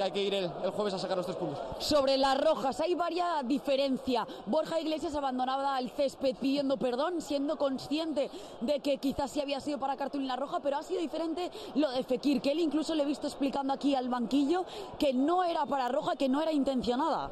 hay 0.00 0.10
que 0.10 0.22
ir 0.22 0.34
el, 0.34 0.50
jueves 0.70 0.94
a 0.94 0.98
sacar 0.98 1.16
los 1.16 1.26
tres 1.26 1.36
puntos. 1.36 1.58
Sobre 1.78 2.16
las 2.16 2.38
rojas, 2.40 2.80
hay 2.80 2.94
varias 2.94 3.46
diferencias. 3.46 4.26
Borja 4.46 4.80
Iglesias 4.80 5.14
abandonaba 5.14 5.78
el 5.78 5.90
césped 5.90 6.36
pidiendo 6.36 6.76
perdón, 6.76 7.20
siendo 7.20 7.56
consciente 7.56 8.30
de 8.60 8.80
que 8.80 8.98
quizás 8.98 9.30
sí 9.30 9.40
había 9.40 9.60
sido 9.60 9.78
para 9.78 9.96
cartulina 9.96 10.36
roja, 10.36 10.60
pero 10.60 10.76
ha 10.76 10.82
sido 10.82 11.00
diferente 11.00 11.50
lo 11.74 11.90
de 11.90 12.04
Fekir, 12.04 12.40
que 12.40 12.52
él 12.52 12.60
incluso 12.60 12.94
le 12.94 13.02
he 13.02 13.06
visto 13.06 13.26
explicando 13.26 13.72
aquí 13.72 13.94
al 13.94 14.08
banquillo 14.08 14.64
que 14.98 15.12
no 15.12 15.44
era 15.44 15.66
para 15.66 15.88
roja, 15.88 16.16
que 16.16 16.28
no 16.28 16.40
era 16.40 16.52
intencionada. 16.52 17.30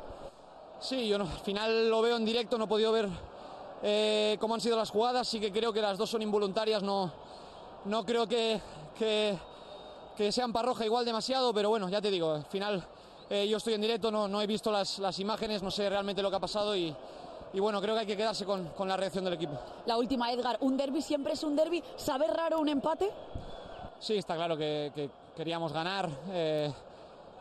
Sí, 0.81 1.09
yo 1.09 1.19
no, 1.19 1.25
al 1.25 1.41
final 1.41 1.89
lo 1.89 2.03
veo 2.03 2.17
en 2.17 2.25
directo, 2.25 2.59
no 2.59 2.65
he 2.65 2.69
podido 2.69 2.93
ver 2.93 3.09
eh, 3.83 4.37
cómo 4.41 4.55
han 4.55 4.61
sido 4.61 4.77
las 4.77 4.91
jugadas, 4.91 5.27
sí 5.27 5.41
que 5.41 5.51
creo 5.51 5.73
que 5.73 5.81
las 5.81 5.97
dos 5.97 6.11
son 6.11 6.23
involuntarias, 6.23 6.83
no, 6.83 7.11
no 7.87 8.05
creo 8.05 8.27
que 8.27 8.61
que 8.99 9.37
sean 10.31 10.53
parroja 10.53 10.85
igual 10.85 11.05
demasiado, 11.05 11.53
pero 11.53 11.69
bueno, 11.69 11.89
ya 11.89 12.01
te 12.01 12.11
digo, 12.11 12.33
al 12.33 12.45
final 12.45 12.85
eh, 13.29 13.47
yo 13.49 13.57
estoy 13.57 13.75
en 13.75 13.81
directo, 13.81 14.11
no, 14.11 14.29
no 14.29 14.41
he 14.41 14.47
visto 14.47 14.71
las, 14.71 14.99
las, 14.99 15.19
imágenes, 15.19 15.63
no 15.63 15.71
sé 15.71 15.89
realmente 15.89 16.23
lo 16.23 16.31
que 16.31 16.37
ha 16.37 16.41
pasado 16.41 16.77
y, 16.77 16.95
y 17.53 17.61
bueno, 17.61 17.81
creo 17.81 17.95
que 17.95 18.01
hay 18.01 18.07
que 18.07 18.17
quedarse 18.17 18.45
con, 18.45 18.69
con, 18.69 18.89
la 18.89 18.97
reacción 18.97 19.25
del 19.25 19.35
equipo. 19.35 19.59
La 19.87 19.97
última, 19.97 20.33
Edgar, 20.33 20.59
¿un 20.61 20.77
derby 20.77 21.03
siempre 21.03 21.33
es 21.33 21.43
un 21.43 21.57
derby? 21.57 21.83
¿Sabe 21.97 22.29
raro 22.29 22.61
un 22.61 22.69
empate? 22.69 23.11
Sí, 23.99 24.17
está 24.17 24.37
claro 24.37 24.57
que, 24.57 25.11
queríamos 25.35 25.73
ganar. 25.73 26.09
Eh, 26.31 26.73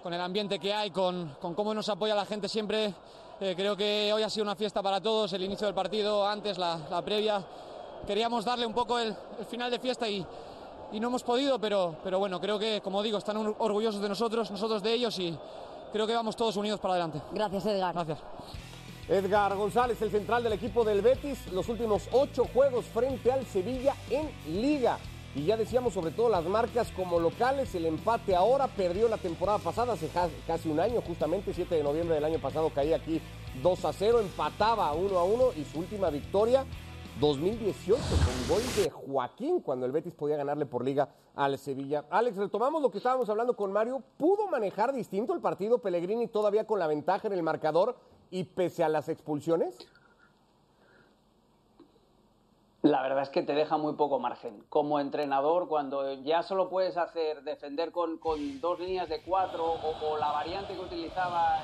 con 0.01 0.13
el 0.13 0.21
ambiente 0.21 0.59
que 0.59 0.73
hay, 0.73 0.91
con, 0.91 1.35
con, 1.41 1.55
cómo 1.55 1.73
nos 1.73 1.89
apoya 1.89 2.13
la 2.13 2.25
gente 2.25 2.47
siempre, 2.47 2.93
eh, 3.39 3.53
creo 3.55 3.75
que 3.75 4.11
hoy 4.13 4.21
ha 4.21 4.29
sido 4.29 4.43
una 4.43 4.55
fiesta 4.55 4.83
para 4.83 5.01
todos, 5.01 5.33
el 5.33 5.43
inicio 5.43 5.65
del 5.65 5.73
partido, 5.73 6.27
antes, 6.27 6.57
la, 6.57 6.79
la 6.89 7.03
previa. 7.03 7.43
Queríamos 8.05 8.45
darle 8.45 8.67
un 8.67 8.73
poco 8.73 8.99
el, 8.99 9.15
el 9.39 9.45
final 9.45 9.71
de 9.71 9.79
fiesta 9.79 10.07
y, 10.07 10.25
y 10.91 10.99
no 10.99 11.07
hemos 11.07 11.23
podido, 11.23 11.59
pero, 11.59 11.95
pero 12.03 12.19
bueno, 12.19 12.39
creo 12.39 12.59
que, 12.59 12.81
como 12.81 13.01
digo, 13.03 13.17
están 13.17 13.37
orgullosos 13.37 14.01
de 14.01 14.09
nosotros, 14.09 14.49
nosotros 14.51 14.81
de 14.83 14.93
ellos 14.93 15.17
y 15.19 15.37
creo 15.91 16.07
que 16.07 16.13
vamos 16.13 16.35
todos 16.35 16.55
unidos 16.57 16.79
para 16.79 16.93
adelante. 16.95 17.21
Gracias, 17.31 17.65
Edgar. 17.65 17.93
Gracias. 17.93 18.19
Edgar 19.07 19.55
González, 19.55 20.01
el 20.01 20.09
central 20.09 20.43
del 20.43 20.53
equipo 20.53 20.83
del 20.83 21.01
Betis, 21.01 21.51
los 21.51 21.69
últimos 21.69 22.09
ocho 22.11 22.45
juegos 22.51 22.85
frente 22.85 23.31
al 23.31 23.45
Sevilla 23.45 23.93
en 24.09 24.29
Liga. 24.61 24.97
Y 25.35 25.43
ya 25.43 25.57
decíamos 25.57 25.93
sobre 25.93 26.11
todo 26.11 26.29
las 26.29 26.45
marcas 26.45 26.91
como 26.95 27.19
locales, 27.19 27.75
el 27.75 27.85
empate 27.85 28.35
ahora 28.35 28.67
perdió 28.67 29.09
la 29.09 29.17
temporada 29.17 29.59
pasada, 29.59 29.93
hace 29.93 30.09
casi 30.47 30.69
un 30.69 30.79
año, 30.79 31.01
justamente 31.05 31.53
7 31.53 31.75
de 31.75 31.83
noviembre 31.83 32.15
del 32.15 32.23
año 32.23 32.39
pasado 32.39 32.69
caía 32.69 32.95
aquí 32.95 33.21
2 33.61 33.85
a 33.85 33.93
0, 33.93 34.21
empataba 34.21 34.91
1 34.93 35.19
a 35.19 35.23
1 35.25 35.43
y 35.57 35.65
su 35.65 35.79
última 35.79 36.09
victoria 36.09 36.65
2018 37.19 37.97
con 37.97 38.55
gol 38.55 38.63
de 38.75 38.89
Joaquín 38.89 39.61
cuando 39.61 39.85
el 39.85 39.93
Betis 39.93 40.13
podía 40.13 40.35
ganarle 40.35 40.65
por 40.65 40.83
liga 40.83 41.07
al 41.33 41.57
Sevilla. 41.57 42.05
Alex, 42.09 42.35
retomamos 42.35 42.81
lo 42.81 42.91
que 42.91 42.97
estábamos 42.97 43.29
hablando 43.29 43.55
con 43.55 43.71
Mario. 43.71 44.03
¿Pudo 44.17 44.47
manejar 44.47 44.91
distinto 44.93 45.33
el 45.33 45.39
partido 45.39 45.79
Pellegrini 45.79 46.27
todavía 46.27 46.67
con 46.67 46.77
la 46.77 46.87
ventaja 46.87 47.27
en 47.27 47.33
el 47.33 47.43
marcador 47.43 47.95
y 48.31 48.43
pese 48.43 48.83
a 48.83 48.89
las 48.89 49.07
expulsiones? 49.07 49.87
La 52.81 53.01
verdad 53.01 53.23
es 53.23 53.29
que 53.29 53.41
te 53.41 53.53
deja 53.53 53.77
muy 53.77 53.93
poco 53.93 54.19
margen. 54.19 54.63
Como 54.69 54.99
entrenador, 54.99 55.67
cuando 55.69 56.13
ya 56.21 56.43
solo 56.43 56.69
puedes 56.69 56.97
hacer 56.97 57.43
defender 57.43 57.91
con, 57.91 58.19
dos 58.59 58.79
líneas 58.79 59.09
de 59.09 59.23
cuatro 59.23 59.65
o, 59.65 60.17
la 60.17 60.31
variante 60.31 60.73
que 60.75 60.81
utilizaba 60.81 61.63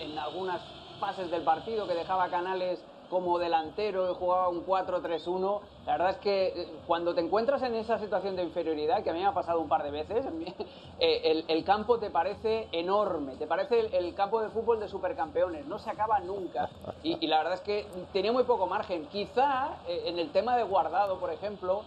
en 0.00 0.18
algunas 0.18 0.62
fases 0.98 1.30
del 1.30 1.42
partido 1.44 1.86
que 1.86 1.94
dejaba 1.94 2.30
Canales 2.30 2.82
como 3.08 3.38
delantero 3.38 4.14
jugaba 4.14 4.48
un 4.48 4.64
4-3-1. 4.66 5.60
La 5.86 5.92
verdad 5.92 6.10
es 6.10 6.16
que 6.18 6.46
eh, 6.46 6.68
cuando 6.86 7.14
te 7.14 7.20
encuentras 7.20 7.62
en 7.62 7.74
esa 7.74 7.98
situación 7.98 8.36
de 8.36 8.42
inferioridad, 8.42 9.02
que 9.02 9.10
a 9.10 9.12
mí 9.12 9.20
me 9.20 9.26
ha 9.26 9.34
pasado 9.34 9.60
un 9.60 9.68
par 9.68 9.82
de 9.82 9.90
veces, 9.90 10.26
eh, 11.00 11.44
el, 11.46 11.64
campo 11.64 11.98
te 11.98 12.10
parece 12.10 12.68
enorme, 12.72 13.36
te 13.36 13.46
parece 13.46 13.80
el, 13.96 14.14
campo 14.14 14.40
de 14.40 14.50
fútbol 14.50 14.80
de 14.80 14.88
supercampeones, 14.88 15.66
no 15.66 15.78
se 15.78 15.90
acaba 15.90 16.18
nunca. 16.20 16.68
Y, 17.02 17.26
la 17.26 17.38
verdad 17.38 17.54
es 17.54 17.60
que 17.60 17.86
tenía 18.12 18.32
muy 18.32 18.44
poco 18.44 18.66
margen. 18.66 19.06
Quizá 19.06 19.78
eh, 19.86 20.04
en 20.06 20.18
el 20.18 20.30
tema 20.30 20.56
de 20.56 20.64
guardado, 20.64 21.18
por 21.18 21.32
ejemplo, 21.32 21.82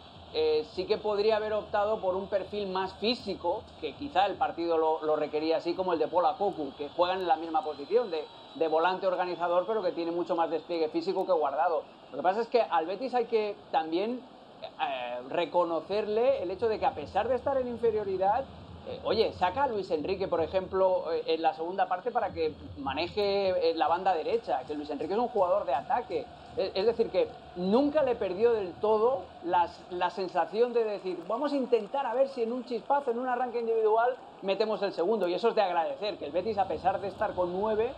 sí 0.76 0.86
que 0.86 1.00
podría 1.00 1.38
haber 1.38 1.54
optado 1.54 2.00
por 2.00 2.16
un 2.16 2.28
perfil 2.28 2.68
más 2.68 2.94
físico, 3.00 3.64
que 3.82 3.94
quizá 3.96 4.28
el 4.28 4.36
partido 4.36 4.78
lo, 4.78 5.16
requería 5.16 5.58
así 5.58 5.74
como 5.74 5.94
el 5.94 5.98
de 5.98 6.08
Pola 6.08 6.36
Cocu, 6.38 6.72
que 6.78 6.88
juegan 6.90 7.22
en 7.22 7.28
la 7.28 7.36
misma 7.36 7.64
posición 7.64 8.12
de, 8.12 8.26
de, 8.56 8.68
volante 8.68 9.08
organizador, 9.08 9.66
pero 9.68 9.82
que 9.82 9.92
tiene 9.92 10.12
mucho 10.12 10.36
más 10.36 10.50
despliegue 10.50 10.90
físico 10.90 11.26
que 11.26 11.32
guardado. 11.32 11.84
Lo 12.12 12.18
que 12.18 12.24
pasa 12.24 12.42
es 12.42 12.48
que 12.48 12.62
al 12.62 12.86
Betis 12.86 13.14
hay 13.14 13.26
que 13.26 13.56
también 13.72 14.22
eh, 14.62 15.22
reconocerle 15.30 16.42
el 16.44 16.52
hecho 16.52 16.68
de 16.68 16.80
que 16.80 16.86
a 16.86 16.94
pesar 16.94 17.28
de 17.28 17.36
estar 17.36 17.58
en 17.58 17.68
inferioridad, 17.68 18.44
eh, 18.88 19.00
oye, 19.04 19.32
saca 19.34 19.64
a 19.64 19.68
Luis 19.68 19.90
Enrique, 19.92 20.28
por 20.28 20.42
ejemplo, 20.42 21.12
eh, 21.12 21.24
en 21.28 21.42
la 21.42 21.54
segunda 21.54 21.88
parte 21.88 22.12
para 22.12 22.32
que 22.32 22.54
maneje 22.78 23.74
la 23.76 23.88
banda 23.88 24.14
derecha, 24.14 24.62
que 24.68 24.74
Luis 24.74 24.90
Enrique 24.90 25.14
es 25.14 25.20
un 25.20 25.28
jugador 25.30 25.66
de 25.66 25.76
ataque. 25.76 26.26
Es 26.58 26.86
decir, 26.86 27.10
que 27.10 27.30
nunca 27.56 28.04
le 28.04 28.16
perdió 28.16 28.52
del 28.52 28.74
todo 28.82 29.22
la 29.44 30.10
sensación 30.10 30.74
de 30.74 30.84
decir, 30.84 31.24
vamos 31.26 31.54
a 31.54 31.56
intentar 31.56 32.06
a 32.06 32.14
ver 32.14 32.28
si 32.30 32.44
en 32.44 32.52
un 32.52 32.66
chispazo, 32.66 33.12
en 33.12 33.20
un 33.20 33.30
arranque 33.30 33.62
individual, 33.62 34.18
metemos 34.42 34.82
el 34.82 34.92
segundo. 34.92 35.28
Y 35.28 35.36
eso 35.36 35.50
es 35.50 35.56
de 35.56 35.62
agradecer, 35.62 36.18
que 36.18 36.26
el 36.26 36.32
Betis, 36.32 36.58
a 36.58 36.68
pesar 36.68 37.00
de 37.00 37.08
estar 37.08 37.34
con 37.34 37.54
nueve, 37.54 37.94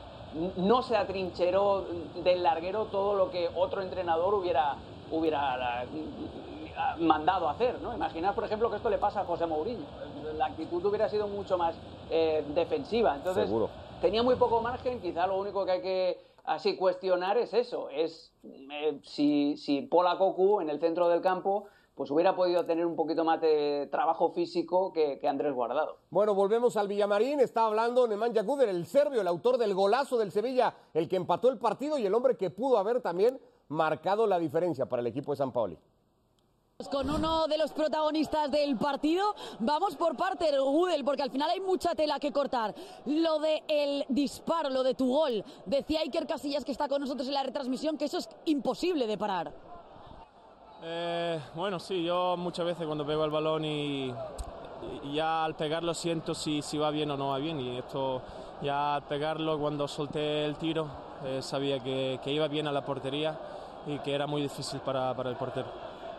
no 0.57 0.81
se 0.81 0.95
atrincheró 0.95 1.85
del 2.23 2.43
larguero 2.43 2.85
todo 2.85 3.15
lo 3.15 3.29
que 3.29 3.49
otro 3.55 3.81
entrenador 3.81 4.33
hubiera, 4.33 4.75
hubiera 5.11 5.85
mandado 6.99 7.49
hacer, 7.49 7.79
¿no? 7.81 7.93
Imaginad, 7.93 8.33
por 8.33 8.43
ejemplo, 8.43 8.69
que 8.69 8.77
esto 8.77 8.89
le 8.89 8.97
pasa 8.97 9.21
a 9.21 9.25
José 9.25 9.45
Mourinho. 9.45 9.85
La 10.37 10.47
actitud 10.47 10.83
hubiera 10.85 11.09
sido 11.09 11.27
mucho 11.27 11.57
más 11.57 11.75
eh, 12.09 12.43
defensiva. 12.55 13.15
Entonces, 13.15 13.49
tenía 14.01 14.23
muy 14.23 14.35
poco 14.35 14.61
margen. 14.61 15.01
Quizá 15.01 15.27
lo 15.27 15.37
único 15.37 15.65
que 15.65 15.71
hay 15.71 15.81
que 15.81 16.25
así 16.45 16.75
cuestionar 16.75 17.37
es 17.37 17.53
eso. 17.53 17.89
Es 17.89 18.31
eh, 18.43 18.99
si, 19.03 19.57
si 19.57 19.81
Pola 19.81 20.17
Cocu 20.17 20.61
en 20.61 20.69
el 20.69 20.79
centro 20.79 21.09
del 21.09 21.21
campo 21.21 21.65
pues 22.01 22.09
hubiera 22.09 22.35
podido 22.35 22.65
tener 22.65 22.83
un 22.83 22.95
poquito 22.95 23.23
más 23.23 23.39
de 23.41 23.87
trabajo 23.91 24.31
físico 24.31 24.91
que, 24.91 25.19
Andrés 25.27 25.53
Guardado. 25.53 25.99
Bueno, 26.09 26.33
volvemos 26.33 26.75
al 26.75 26.87
Villamarín. 26.87 27.39
Está 27.39 27.67
hablando 27.67 28.07
Nemanja 28.07 28.41
Guder, 28.41 28.69
el 28.69 28.87
serbio, 28.87 29.21
el 29.21 29.27
autor 29.27 29.59
del 29.59 29.75
golazo 29.75 30.17
del 30.17 30.31
Sevilla, 30.31 30.73
el 30.95 31.07
que 31.07 31.17
empató 31.17 31.49
el 31.49 31.59
partido 31.59 31.99
y 31.99 32.05
el 32.07 32.15
hombre 32.15 32.37
que 32.37 32.49
pudo 32.49 32.79
haber 32.79 33.01
también 33.01 33.39
marcado 33.67 34.25
la 34.25 34.39
diferencia 34.39 34.87
para 34.87 35.01
el 35.01 35.05
equipo 35.05 35.31
de 35.31 35.35
San 35.35 35.51
Paoli. 35.51 35.77
Con 36.91 37.07
uno 37.07 37.45
de 37.45 37.59
los 37.59 37.71
protagonistas 37.71 38.49
del 38.49 38.75
partido, 38.77 39.35
vamos 39.59 39.95
por 39.95 40.17
parte, 40.17 40.57
Gudel, 40.57 41.05
porque 41.05 41.21
al 41.21 41.29
final 41.29 41.51
hay 41.51 41.59
mucha 41.59 41.93
tela 41.93 42.19
que 42.19 42.31
cortar. 42.31 42.73
Lo 43.05 43.37
de 43.37 43.61
el 43.67 44.05
disparo, 44.09 44.71
lo 44.71 44.81
de 44.81 44.95
tu 44.95 45.07
gol, 45.07 45.45
decía 45.67 45.99
Iker 45.99 46.25
Casillas 46.25 46.65
que 46.65 46.71
está 46.71 46.87
con 46.87 46.99
nosotros 46.99 47.27
en 47.27 47.35
la 47.35 47.43
retransmisión 47.43 47.95
que 47.95 48.05
eso 48.05 48.17
es 48.17 48.27
imposible 48.45 49.05
de 49.05 49.19
parar. 49.19 49.70
Eh, 50.83 51.39
bueno, 51.53 51.79
sí, 51.79 52.03
yo 52.03 52.35
muchas 52.37 52.65
veces 52.65 52.87
cuando 52.87 53.05
pego 53.05 53.23
el 53.23 53.29
balón 53.29 53.65
y, 53.65 54.13
ya 55.13 55.45
al 55.45 55.53
pegarlo 55.53 55.93
siento 55.93 56.33
si, 56.33 56.63
si, 56.63 56.77
va 56.77 56.89
bien 56.89 57.11
o 57.11 57.17
no 57.17 57.29
va 57.29 57.37
bien. 57.37 57.59
Y 57.59 57.77
esto 57.77 58.21
ya 58.61 58.95
al 58.95 59.03
pegarlo, 59.03 59.59
cuando 59.59 59.87
solté 59.87 60.45
el 60.45 60.55
tiro, 60.55 60.87
eh, 61.23 61.41
sabía 61.41 61.79
que, 61.79 62.19
que, 62.23 62.31
iba 62.31 62.47
bien 62.47 62.67
a 62.67 62.71
la 62.71 62.83
portería 62.83 63.37
y 63.85 63.99
que 63.99 64.13
era 64.13 64.25
muy 64.25 64.41
difícil 64.41 64.79
para, 64.79 65.13
para 65.15 65.29
el 65.29 65.35
portero. 65.35 65.67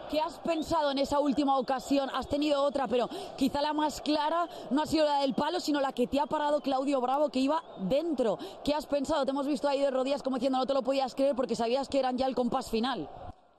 ¿Qué 0.09 0.21
has 0.21 0.39
pensado 0.41 0.91
en 0.91 0.99
esa 0.99 1.19
última 1.19 1.57
ocasión? 1.59 2.11
Has 2.15 2.29
tenido 2.29 2.63
otra, 2.63 2.87
pero 2.87 3.09
quizá 3.37 3.63
la 3.63 3.73
más 3.73 4.01
clara 4.01 4.47
no 4.71 4.83
ha 4.83 4.87
sido 4.87 5.07
la 5.07 5.21
del 5.21 5.33
palo, 5.35 5.59
sino 5.59 5.81
la 5.81 5.93
que 5.93 6.07
te 6.07 6.21
ha 6.21 6.27
parado 6.27 6.61
Claudio 6.61 7.01
Bravo, 7.01 7.31
que 7.31 7.39
iba 7.41 7.63
dentro. 7.79 8.39
¿Qué 8.63 8.75
has 8.75 8.87
pensado? 8.87 9.25
Te 9.25 9.31
hemos 9.31 9.47
visto 9.47 9.69
ahí 9.69 9.81
de 9.81 9.91
rodillas 9.91 10.23
como 10.23 10.37
diciendo 10.37 10.59
no 10.59 10.67
te 10.67 10.75
lo 10.75 10.83
podías 10.83 11.15
creer 11.15 11.35
porque 11.35 11.57
sabías 11.57 11.89
que 11.89 11.99
eran 11.99 12.19
ya 12.19 12.27
el 12.27 12.35
compás 12.35 12.71
final. 12.71 13.09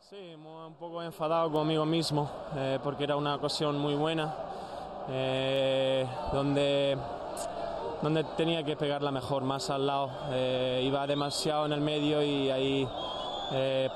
Sí, 0.10 0.36
un 0.36 0.74
poco 0.74 1.02
enfadado 1.02 1.50
conmigo 1.50 1.86
mismo 1.86 2.30
eh, 2.58 2.78
porque 2.84 3.06
era 3.06 3.16
una 3.16 3.36
ocasión 3.36 3.80
muy 3.80 3.96
buena 3.96 4.36
eh, 5.10 6.06
donde, 6.34 6.98
donde 8.02 8.26
tenía 8.36 8.66
que 8.66 8.76
pegarla 8.76 9.12
mejor, 9.12 9.44
más 9.44 9.70
al 9.70 9.88
lado. 9.88 10.10
Eh, 10.32 10.82
iba 10.84 11.08
demasiado 11.08 11.68
en 11.68 11.72
el 11.72 11.80
medio 11.80 12.22
y 12.22 12.50
ahí 12.50 12.88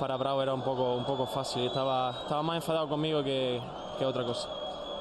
para 0.00 0.16
Bravo 0.16 0.42
era 0.42 0.54
un 0.54 0.62
poco, 0.62 0.94
un 0.94 1.04
poco 1.04 1.26
fácil. 1.26 1.66
Estaba, 1.66 2.20
estaba 2.22 2.42
más 2.42 2.56
enfadado 2.56 2.88
conmigo 2.88 3.22
que, 3.22 3.60
que 3.98 4.06
otra 4.06 4.24
cosa. 4.24 4.48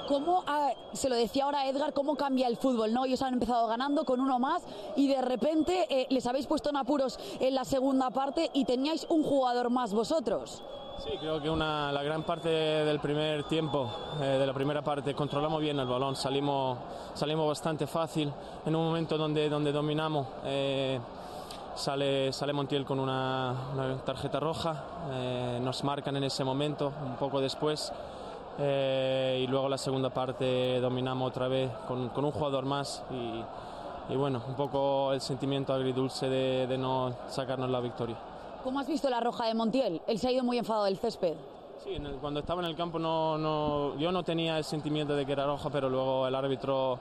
¿Cómo, 0.10 0.44
ah, 0.46 0.72
se 0.92 1.08
lo 1.08 1.16
decía 1.16 1.46
ahora 1.46 1.68
Edgar, 1.68 1.94
cómo 1.94 2.18
cambia 2.18 2.48
el 2.48 2.58
fútbol? 2.58 2.94
¿no? 2.94 3.06
Ellos 3.06 3.22
han 3.22 3.34
empezado 3.34 3.66
ganando 3.68 4.04
con 4.04 4.20
uno 4.20 4.40
más 4.40 4.64
y 4.98 5.08
de 5.08 5.22
repente 5.22 6.08
les 6.10 6.28
habéis 6.28 6.48
puesto 6.48 6.70
en 6.70 6.76
apuros 6.76 7.18
en 7.40 7.56
la 7.56 7.64
segunda 7.64 8.10
parte 8.10 8.50
y 8.54 8.66
teníais 8.66 9.06
un 9.10 9.24
jugador 9.24 9.70
más 9.70 9.94
vosotros. 9.94 10.64
Sí, 11.04 11.12
creo 11.20 11.40
que 11.40 11.48
una, 11.48 11.92
la 11.92 12.02
gran 12.02 12.24
parte 12.24 12.50
del 12.50 13.00
primer 13.00 13.44
tiempo, 13.44 13.88
eh, 14.20 14.38
de 14.40 14.48
la 14.48 14.54
primera 14.54 14.82
parte, 14.82 15.14
controlamos 15.14 15.62
bien 15.62 15.80
el 15.80 15.86
balón, 15.86 16.16
salimos, 16.16 16.80
salimos 17.14 17.48
bastante 17.48 17.86
fácil. 17.86 18.34
En 18.66 18.76
un 18.76 18.86
momento 18.86 19.16
donde, 19.16 19.48
donde 19.48 19.72
dominamos, 19.72 20.26
eh, 20.44 21.00
sale, 21.76 22.34
sale 22.34 22.52
Montiel 22.52 22.84
con 22.84 23.00
una, 23.00 24.00
tarjeta 24.06 24.40
roja, 24.40 24.86
eh, 25.12 25.60
nos 25.62 25.84
marcan 25.84 26.18
en 26.18 26.24
ese 26.24 26.44
momento, 26.44 26.92
un 27.06 27.16
poco 27.18 27.40
después. 27.42 27.94
y 28.60 29.46
luego 29.46 29.70
la 29.70 29.78
segunda 29.78 30.10
parte 30.10 30.80
dominamos 30.80 31.30
otra 31.30 31.48
vez 31.48 31.70
con, 31.88 32.10
con 32.10 32.26
un 32.26 32.32
jugador 32.32 32.66
más 32.66 33.04
y, 33.12 34.14
y, 34.14 34.16
bueno, 34.16 34.42
un 34.48 34.56
poco 34.56 35.14
el 35.14 35.22
sentimiento 35.22 35.74
agridulce 35.74 36.28
de, 36.28 36.66
de 36.66 36.78
no 36.80 37.14
sacarnos 37.28 37.70
la 37.70 37.82
victoria. 37.82 38.18
¿Cómo 38.68 38.82
has 38.82 38.88
visto 38.90 39.10
la 39.10 39.22
roja 39.22 39.46
de 39.46 39.54
Montiel? 39.54 40.02
Él 40.08 40.20
se 40.20 40.28
ha 40.28 40.32
ido 40.34 40.44
muy 40.44 40.58
enfadado 40.58 40.84
del 40.84 40.98
césped. 40.98 41.36
Sí, 41.86 41.92
cuando 42.20 42.42
estaba 42.42 42.62
en 42.62 42.68
el 42.68 42.76
campo 42.76 43.00
no, 43.00 43.38
no, 43.38 43.98
yo 43.98 44.12
no 44.12 44.24
tenía 44.24 44.58
el 44.58 44.66
sentimiento 44.66 45.16
de 45.16 45.26
que 45.26 45.32
era 45.32 45.46
roja, 45.46 45.70
pero 45.70 45.90
luego 45.90 46.28
el 46.28 46.36
árbitro 46.36 47.00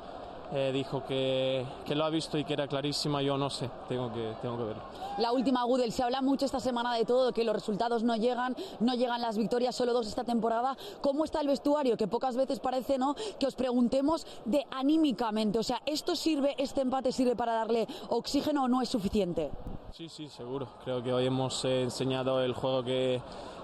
eh, 0.52 0.70
dijo 0.72 1.04
que, 1.04 1.66
que, 1.84 1.96
lo 1.96 2.04
ha 2.04 2.10
visto 2.10 2.38
y 2.38 2.44
que 2.44 2.52
era 2.52 2.68
clarísima, 2.68 3.20
yo 3.20 3.36
no 3.36 3.50
sé, 3.50 3.68
tengo 3.88 4.12
que, 4.12 4.34
tengo 4.40 4.56
que 4.58 4.62
verlo. 4.62 4.82
La 5.18 5.32
última, 5.32 5.64
Gudel, 5.64 5.90
se 5.90 6.04
habla 6.04 6.22
mucho 6.22 6.46
esta 6.46 6.60
semana 6.60 6.94
de 6.94 7.04
todo, 7.04 7.32
que 7.32 7.42
los 7.42 7.56
resultados 7.56 8.04
no 8.04 8.14
llegan, 8.14 8.54
no 8.78 8.94
llegan 8.94 9.20
las 9.20 9.36
victorias, 9.36 9.74
solo 9.74 9.92
dos 9.92 10.06
esta 10.06 10.22
temporada. 10.22 10.76
¿Cómo 11.00 11.24
está 11.24 11.40
el 11.40 11.48
vestuario? 11.48 11.96
Que 11.96 12.06
pocas 12.06 12.36
veces 12.36 12.60
parece, 12.60 12.96
¿no?, 12.96 13.16
que 13.40 13.46
os 13.48 13.56
preguntemos 13.56 14.24
de 14.44 14.64
anímicamente, 14.70 15.58
o 15.58 15.64
sea, 15.64 15.82
¿esto 15.84 16.14
sirve, 16.14 16.54
este 16.58 16.82
empate 16.82 17.10
sirve 17.10 17.34
para 17.34 17.54
darle 17.54 17.88
oxígeno 18.10 18.62
o 18.62 18.68
no 18.68 18.82
es 18.82 18.88
suficiente? 18.88 19.50
Sí, 19.92 20.08
sí, 20.08 20.28
seguro. 20.28 20.66
Creo 20.84 21.02
que 21.02 21.12
hoy 21.12 21.26
hemos 21.26 21.64
eh, 21.64 21.82
enseñado 21.82 22.42
el 22.42 22.52
juego 22.52 22.82
que, 22.82 23.20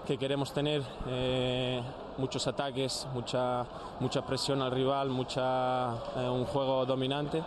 que 0.06 0.16
queremos 0.16 0.52
tener. 0.52 0.82
Eh, 1.08 1.82
muchos 2.18 2.46
ataques, 2.46 3.06
mucha, 3.14 3.66
mucha 4.00 4.24
presión 4.24 4.62
al 4.62 4.70
rival, 4.70 5.10
mucha, 5.10 5.90
eh, 6.16 6.28
un 6.28 6.44
juego 6.46 6.86
dominante. 6.86 7.42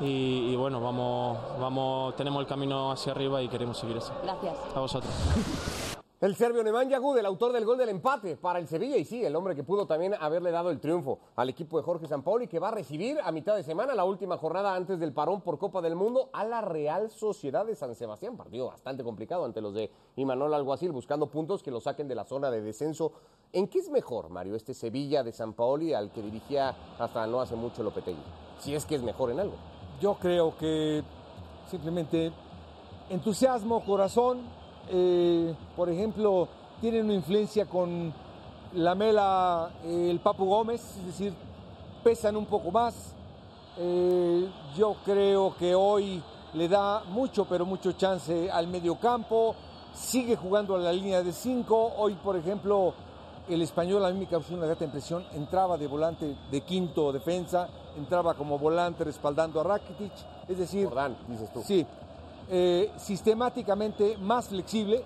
Y, 0.00 0.50
y, 0.52 0.56
bueno, 0.56 0.80
vamos, 0.80 1.38
vamos, 1.60 2.16
tenemos 2.16 2.40
el 2.40 2.46
camino 2.48 2.90
hacia 2.90 3.12
arriba 3.12 3.40
y 3.40 3.48
queremos 3.48 3.78
seguir 3.78 3.96
eso. 3.98 4.12
Gracias. 4.24 4.56
A 4.74 4.80
vosotros. 4.80 5.12
El 6.24 6.36
serbio 6.36 6.64
Nemanja 6.64 6.96
Gud, 6.96 7.18
el 7.18 7.26
autor 7.26 7.52
del 7.52 7.66
gol 7.66 7.76
del 7.76 7.90
empate 7.90 8.38
para 8.38 8.58
el 8.58 8.66
Sevilla, 8.66 8.96
y 8.96 9.04
sí, 9.04 9.22
el 9.22 9.36
hombre 9.36 9.54
que 9.54 9.62
pudo 9.62 9.86
también 9.86 10.14
haberle 10.14 10.52
dado 10.52 10.70
el 10.70 10.80
triunfo 10.80 11.18
al 11.36 11.50
equipo 11.50 11.76
de 11.76 11.82
Jorge 11.82 12.06
Sampaoli, 12.06 12.48
que 12.48 12.58
va 12.58 12.68
a 12.68 12.70
recibir 12.70 13.18
a 13.22 13.30
mitad 13.30 13.54
de 13.54 13.62
semana, 13.62 13.94
la 13.94 14.06
última 14.06 14.38
jornada 14.38 14.74
antes 14.74 14.98
del 14.98 15.12
parón 15.12 15.42
por 15.42 15.58
Copa 15.58 15.82
del 15.82 15.96
Mundo, 15.96 16.30
a 16.32 16.46
la 16.46 16.62
Real 16.62 17.10
Sociedad 17.10 17.66
de 17.66 17.76
San 17.76 17.94
Sebastián. 17.94 18.38
Partido 18.38 18.68
bastante 18.68 19.04
complicado 19.04 19.44
ante 19.44 19.60
los 19.60 19.74
de 19.74 19.90
Imanol 20.16 20.54
Alguacil, 20.54 20.92
buscando 20.92 21.26
puntos 21.26 21.62
que 21.62 21.70
lo 21.70 21.82
saquen 21.82 22.08
de 22.08 22.14
la 22.14 22.24
zona 22.24 22.50
de 22.50 22.62
descenso. 22.62 23.12
¿En 23.52 23.68
qué 23.68 23.80
es 23.80 23.90
mejor, 23.90 24.30
Mario, 24.30 24.56
este 24.56 24.72
Sevilla 24.72 25.22
de 25.22 25.32
Sampaoli 25.32 25.92
al 25.92 26.10
que 26.10 26.22
dirigía 26.22 26.74
hasta 26.98 27.26
no 27.26 27.42
hace 27.42 27.54
mucho 27.54 27.82
Lopetegui? 27.82 28.22
Si 28.60 28.74
es 28.74 28.86
que 28.86 28.94
es 28.94 29.02
mejor 29.02 29.30
en 29.30 29.40
algo. 29.40 29.56
Yo 30.00 30.14
creo 30.14 30.56
que 30.56 31.02
simplemente 31.66 32.32
entusiasmo, 33.10 33.84
corazón 33.84 34.63
eh, 34.90 35.54
por 35.76 35.88
ejemplo, 35.88 36.48
tienen 36.80 37.04
una 37.04 37.14
influencia 37.14 37.66
con 37.66 38.12
la 38.74 38.94
Mela, 38.94 39.70
eh, 39.84 40.08
el 40.10 40.20
Papu 40.20 40.44
Gómez, 40.44 40.96
es 40.98 41.06
decir, 41.06 41.34
pesan 42.02 42.36
un 42.36 42.46
poco 42.46 42.70
más. 42.70 43.14
Eh, 43.76 44.48
yo 44.76 44.96
creo 45.04 45.56
que 45.56 45.74
hoy 45.74 46.22
le 46.52 46.68
da 46.68 47.02
mucho, 47.08 47.44
pero 47.46 47.64
mucho 47.64 47.92
chance 47.92 48.50
al 48.50 48.68
mediocampo. 48.68 49.54
Sigue 49.92 50.36
jugando 50.36 50.74
a 50.74 50.78
la 50.78 50.92
línea 50.92 51.22
de 51.22 51.32
cinco. 51.32 51.92
Hoy, 51.96 52.14
por 52.14 52.36
ejemplo, 52.36 52.94
el 53.48 53.62
español 53.62 54.04
a 54.04 54.10
mí 54.10 54.20
me 54.20 54.26
causó 54.26 54.54
una 54.54 54.66
gran 54.66 54.82
impresión. 54.82 55.24
Entraba 55.34 55.76
de 55.76 55.86
volante 55.86 56.36
de 56.50 56.60
quinto 56.62 57.12
defensa, 57.12 57.68
entraba 57.96 58.34
como 58.34 58.58
volante 58.58 59.04
respaldando 59.04 59.60
a 59.60 59.64
Rakitic. 59.64 60.12
Es 60.48 60.58
decir, 60.58 60.88
dices 61.28 61.52
tú. 61.52 61.62
Sí, 61.62 61.86
eh, 62.50 62.90
sistemáticamente 62.96 64.16
más 64.18 64.48
flexible, 64.48 65.02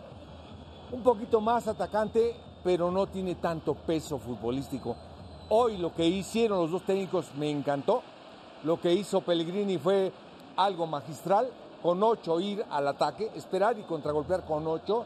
un 0.92 1.02
poquito 1.02 1.40
más 1.40 1.68
atacante, 1.68 2.36
pero 2.64 2.90
no 2.90 3.06
tiene 3.06 3.34
tanto 3.36 3.74
peso 3.74 4.18
futbolístico. 4.18 4.96
Hoy 5.50 5.76
lo 5.78 5.94
que 5.94 6.04
hicieron 6.06 6.58
los 6.60 6.70
dos 6.70 6.82
técnicos 6.82 7.34
me 7.36 7.50
encantó. 7.50 8.02
Lo 8.64 8.80
que 8.80 8.92
hizo 8.92 9.20
Pellegrini 9.20 9.78
fue 9.78 10.12
algo 10.56 10.86
magistral, 10.86 11.48
con 11.82 12.02
ocho 12.02 12.40
ir 12.40 12.64
al 12.70 12.88
ataque, 12.88 13.30
esperar 13.36 13.78
y 13.78 13.82
contragolpear 13.82 14.44
con 14.44 14.66
ocho. 14.66 15.04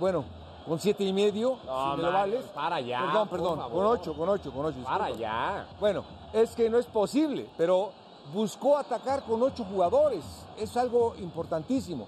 Bueno, 0.00 0.24
con 0.66 0.78
siete 0.78 1.04
y 1.04 1.12
medio, 1.12 1.58
No, 1.64 1.92
si 1.92 1.96
me 1.98 2.02
lo 2.02 2.12
vales. 2.12 2.44
para 2.46 2.80
ya, 2.80 3.00
Perdón, 3.06 3.28
perdón, 3.28 3.70
con 3.70 3.86
ocho, 3.86 4.14
con 4.14 4.28
ocho, 4.28 4.52
con 4.52 4.66
ocho. 4.66 4.78
Para 4.84 5.10
ya. 5.10 5.66
Bueno, 5.80 6.04
es 6.32 6.54
que 6.54 6.68
no 6.68 6.78
es 6.78 6.86
posible, 6.86 7.48
pero 7.56 7.92
buscó 8.32 8.76
atacar 8.76 9.24
con 9.24 9.42
ocho 9.42 9.64
jugadores. 9.64 10.24
Es 10.58 10.76
algo 10.76 11.14
importantísimo. 11.16 12.06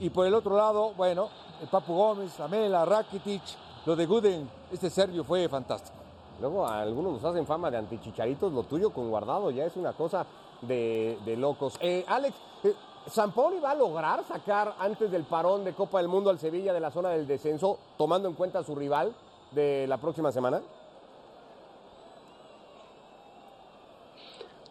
Y 0.00 0.10
por 0.10 0.26
el 0.26 0.34
otro 0.34 0.56
lado, 0.56 0.92
bueno, 0.96 1.28
el 1.60 1.68
Papu 1.68 1.94
Gómez, 1.94 2.38
Amela, 2.40 2.84
Rakitic, 2.84 3.42
lo 3.86 3.96
de 3.96 4.06
Guden, 4.06 4.50
este 4.70 4.90
serbio 4.90 5.24
fue 5.24 5.48
fantástico. 5.48 5.96
Luego 6.40 6.66
algunos 6.66 7.14
nos 7.14 7.24
hacen 7.24 7.46
fama 7.46 7.70
de 7.70 7.76
antichicharitos, 7.76 8.52
lo 8.52 8.64
tuyo 8.64 8.90
con 8.90 9.10
guardado 9.10 9.50
ya 9.50 9.64
es 9.64 9.76
una 9.76 9.92
cosa 9.92 10.26
de, 10.60 11.18
de 11.24 11.36
locos. 11.36 11.76
Eh, 11.80 12.04
Alex, 12.08 12.34
eh, 12.64 12.74
¿Sampaoli 13.06 13.60
va 13.60 13.72
a 13.72 13.74
lograr 13.74 14.24
sacar 14.24 14.74
antes 14.78 15.10
del 15.10 15.24
parón 15.24 15.64
de 15.64 15.74
Copa 15.74 15.98
del 15.98 16.08
Mundo 16.08 16.30
al 16.30 16.38
Sevilla 16.38 16.72
de 16.72 16.80
la 16.80 16.90
zona 16.90 17.10
del 17.10 17.26
descenso, 17.26 17.78
tomando 17.98 18.28
en 18.28 18.34
cuenta 18.34 18.60
a 18.60 18.64
su 18.64 18.74
rival 18.74 19.14
de 19.50 19.86
la 19.86 19.98
próxima 19.98 20.32
semana? 20.32 20.62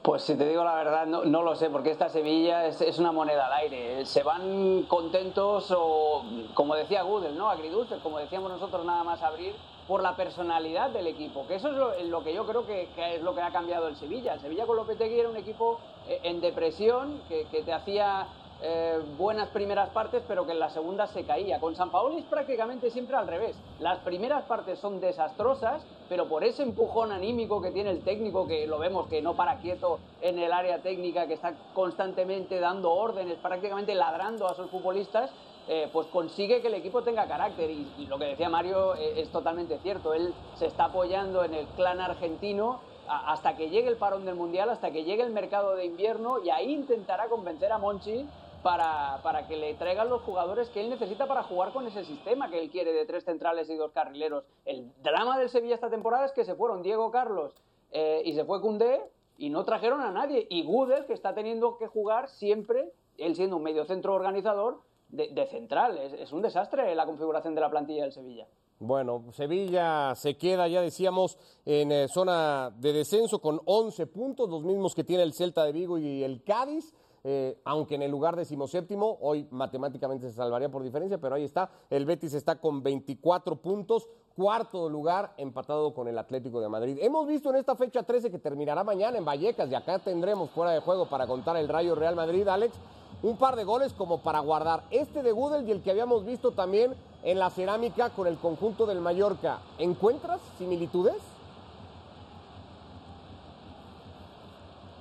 Pues 0.01 0.23
si 0.23 0.35
te 0.35 0.49
digo 0.49 0.63
la 0.63 0.73
verdad, 0.73 1.05
no, 1.05 1.25
no 1.25 1.43
lo 1.43 1.55
sé, 1.55 1.69
porque 1.69 1.91
esta 1.91 2.09
Sevilla 2.09 2.65
es, 2.65 2.81
es 2.81 2.97
una 2.97 3.11
moneda 3.11 3.45
al 3.45 3.53
aire. 3.53 4.03
Se 4.07 4.23
van 4.23 4.83
contentos 4.87 5.71
o, 5.77 6.23
como 6.55 6.75
decía 6.75 7.03
Gudel, 7.03 7.37
¿no? 7.37 7.51
Agridulces, 7.51 7.99
como 8.01 8.17
decíamos 8.17 8.49
nosotros 8.51 8.83
nada 8.83 9.03
más 9.03 9.21
abrir, 9.21 9.53
por 9.87 10.01
la 10.01 10.15
personalidad 10.15 10.89
del 10.89 11.05
equipo. 11.05 11.45
Que 11.47 11.55
eso 11.55 11.93
es 11.93 12.07
lo, 12.07 12.23
que 12.23 12.33
yo 12.33 12.47
creo 12.47 12.65
que, 12.65 12.89
es 12.97 13.21
lo 13.21 13.35
que 13.35 13.41
ha 13.41 13.51
cambiado 13.51 13.87
el 13.89 13.95
Sevilla. 13.95 14.33
El 14.33 14.39
Sevilla 14.41 14.65
con 14.65 14.77
Lopetegui 14.77 15.19
era 15.19 15.29
un 15.29 15.37
equipo 15.37 15.79
eh, 16.07 16.19
en 16.23 16.41
depresión, 16.41 17.21
que 17.29 17.45
te 17.63 17.71
hacía 17.71 18.27
eh, 18.61 18.99
buenas 19.17 19.49
primeras 19.49 19.89
partes, 19.89 20.23
pero 20.27 20.45
que 20.45 20.51
en 20.51 20.59
la 20.59 20.69
segunda 20.69 21.07
se 21.07 21.23
caía. 21.25 21.59
Con 21.59 21.75
San 21.75 21.91
Paolo 21.91 22.17
es 22.17 22.25
prácticamente 22.25 22.89
siempre 22.91 23.15
al 23.15 23.27
revés. 23.27 23.55
Las 23.79 23.99
primeras 23.99 24.43
partes 24.43 24.79
son 24.79 24.99
desastrosas, 24.99 25.83
pero 26.09 26.27
por 26.27 26.43
ese 26.43 26.63
empujón 26.63 27.11
anímico 27.11 27.61
que 27.61 27.71
tiene 27.71 27.89
el 27.89 28.03
técnico, 28.03 28.47
que 28.47 28.67
lo 28.67 28.79
vemos 28.79 29.07
que 29.07 29.21
no 29.21 29.35
para 29.35 29.57
quieto 29.57 29.99
en 30.21 30.39
el 30.39 30.53
área 30.53 30.81
técnica, 30.81 31.27
que 31.27 31.33
está 31.33 31.53
constantemente 31.73 32.59
dando 32.59 32.91
órdenes, 32.91 33.37
prácticamente 33.37 33.95
ladrando 33.95 34.47
a 34.47 34.53
sus 34.53 34.69
futbolistas, 34.69 35.31
eh, 35.67 35.89
pues 35.93 36.07
consigue 36.07 36.61
que 36.61 36.67
el 36.67 36.73
equipo 36.75 37.01
tenga 37.01 37.27
carácter. 37.27 37.69
Y, 37.69 37.87
y 37.97 38.05
lo 38.05 38.17
que 38.17 38.25
decía 38.25 38.49
Mario 38.49 38.95
eh, 38.95 39.21
es 39.21 39.29
totalmente 39.29 39.79
cierto. 39.79 40.13
Él 40.13 40.33
se 40.55 40.67
está 40.67 40.85
apoyando 40.85 41.43
en 41.43 41.53
el 41.53 41.65
clan 41.67 41.99
argentino 41.99 42.79
hasta 43.07 43.57
que 43.57 43.69
llegue 43.69 43.89
el 43.89 43.97
parón 43.97 44.25
del 44.25 44.35
Mundial, 44.35 44.69
hasta 44.69 44.91
que 44.91 45.03
llegue 45.03 45.23
el 45.23 45.31
mercado 45.31 45.75
de 45.75 45.85
invierno, 45.85 46.41
y 46.43 46.49
ahí 46.49 46.71
intentará 46.71 47.27
convencer 47.27 47.71
a 47.71 47.77
Monchi 47.77 48.25
para, 48.63 49.19
para 49.23 49.47
que 49.47 49.57
le 49.57 49.73
traigan 49.73 50.09
los 50.09 50.21
jugadores 50.21 50.69
que 50.69 50.81
él 50.81 50.89
necesita 50.89 51.27
para 51.27 51.43
jugar 51.43 51.73
con 51.73 51.87
ese 51.87 52.03
sistema 52.05 52.49
que 52.49 52.59
él 52.59 52.69
quiere 52.69 52.93
de 52.93 53.05
tres 53.05 53.23
centrales 53.23 53.69
y 53.69 53.75
dos 53.75 53.91
carrileros. 53.91 54.43
El 54.65 54.91
drama 55.01 55.37
del 55.37 55.49
Sevilla 55.49 55.75
esta 55.75 55.89
temporada 55.89 56.25
es 56.25 56.31
que 56.31 56.45
se 56.45 56.55
fueron 56.55 56.81
Diego 56.81 57.11
Carlos 57.11 57.53
eh, 57.91 58.21
y 58.25 58.33
se 58.33 58.45
fue 58.45 58.61
Cundé 58.61 59.01
y 59.37 59.49
no 59.49 59.65
trajeron 59.65 60.01
a 60.01 60.11
nadie. 60.11 60.47
Y 60.49 60.63
Gudel, 60.63 61.05
que 61.05 61.13
está 61.13 61.33
teniendo 61.33 61.77
que 61.77 61.87
jugar 61.87 62.29
siempre, 62.29 62.91
él 63.17 63.35
siendo 63.35 63.57
un 63.57 63.63
mediocentro 63.63 64.13
organizador, 64.13 64.79
de, 65.11 65.29
de 65.29 65.45
central. 65.47 65.97
Es, 65.97 66.13
es 66.13 66.31
un 66.31 66.41
desastre 66.41 66.93
la 66.95 67.05
configuración 67.05 67.55
de 67.55 67.61
la 67.61 67.69
plantilla 67.69 68.03
del 68.03 68.13
Sevilla. 68.13 68.47
Bueno, 68.79 69.25
Sevilla 69.33 70.15
se 70.15 70.35
queda, 70.37 70.67
ya 70.67 70.81
decíamos, 70.81 71.37
en 71.65 71.91
eh, 71.91 72.07
zona 72.07 72.71
de 72.71 72.93
descenso 72.93 73.39
con 73.39 73.61
11 73.65 74.07
puntos, 74.07 74.49
los 74.49 74.63
mismos 74.63 74.95
que 74.95 75.03
tiene 75.03 75.21
el 75.21 75.33
Celta 75.33 75.63
de 75.65 75.71
Vigo 75.71 75.99
y 75.99 76.23
el 76.23 76.43
Cádiz. 76.43 76.91
Eh, 77.23 77.59
aunque 77.65 77.95
en 77.95 78.01
el 78.01 78.11
lugar 78.11 78.35
decimoséptimo, 78.35 79.17
hoy 79.21 79.47
matemáticamente 79.51 80.29
se 80.29 80.35
salvaría 80.35 80.69
por 80.69 80.83
diferencia, 80.83 81.17
pero 81.19 81.35
ahí 81.35 81.43
está. 81.43 81.69
El 81.89 82.05
Betis 82.05 82.33
está 82.33 82.59
con 82.59 82.81
24 82.81 83.55
puntos, 83.57 84.09
cuarto 84.35 84.89
lugar, 84.89 85.33
empatado 85.37 85.93
con 85.93 86.07
el 86.07 86.17
Atlético 86.17 86.61
de 86.61 86.69
Madrid. 86.69 86.97
Hemos 87.01 87.27
visto 87.27 87.49
en 87.49 87.57
esta 87.57 87.75
fecha 87.75 88.03
13 88.03 88.31
que 88.31 88.39
terminará 88.39 88.83
mañana 88.83 89.17
en 89.17 89.25
Vallecas, 89.25 89.69
y 89.69 89.75
acá 89.75 89.99
tendremos 89.99 90.49
fuera 90.51 90.71
de 90.71 90.79
juego 90.79 91.07
para 91.07 91.27
contar 91.27 91.57
el 91.57 91.67
Rayo 91.67 91.95
Real 91.95 92.15
Madrid, 92.15 92.47
Alex 92.47 92.75
un 93.23 93.37
par 93.37 93.55
de 93.55 93.63
goles 93.63 93.93
como 93.93 94.21
para 94.21 94.39
guardar. 94.39 94.83
Este 94.89 95.21
de 95.21 95.31
Gudel 95.31 95.67
y 95.67 95.71
el 95.71 95.81
que 95.81 95.91
habíamos 95.91 96.25
visto 96.25 96.51
también 96.51 96.93
en 97.23 97.39
la 97.39 97.49
cerámica 97.49 98.09
con 98.09 98.27
el 98.27 98.37
conjunto 98.37 98.85
del 98.85 98.99
Mallorca. 98.99 99.59
¿Encuentras 99.77 100.41
similitudes? 100.57 101.30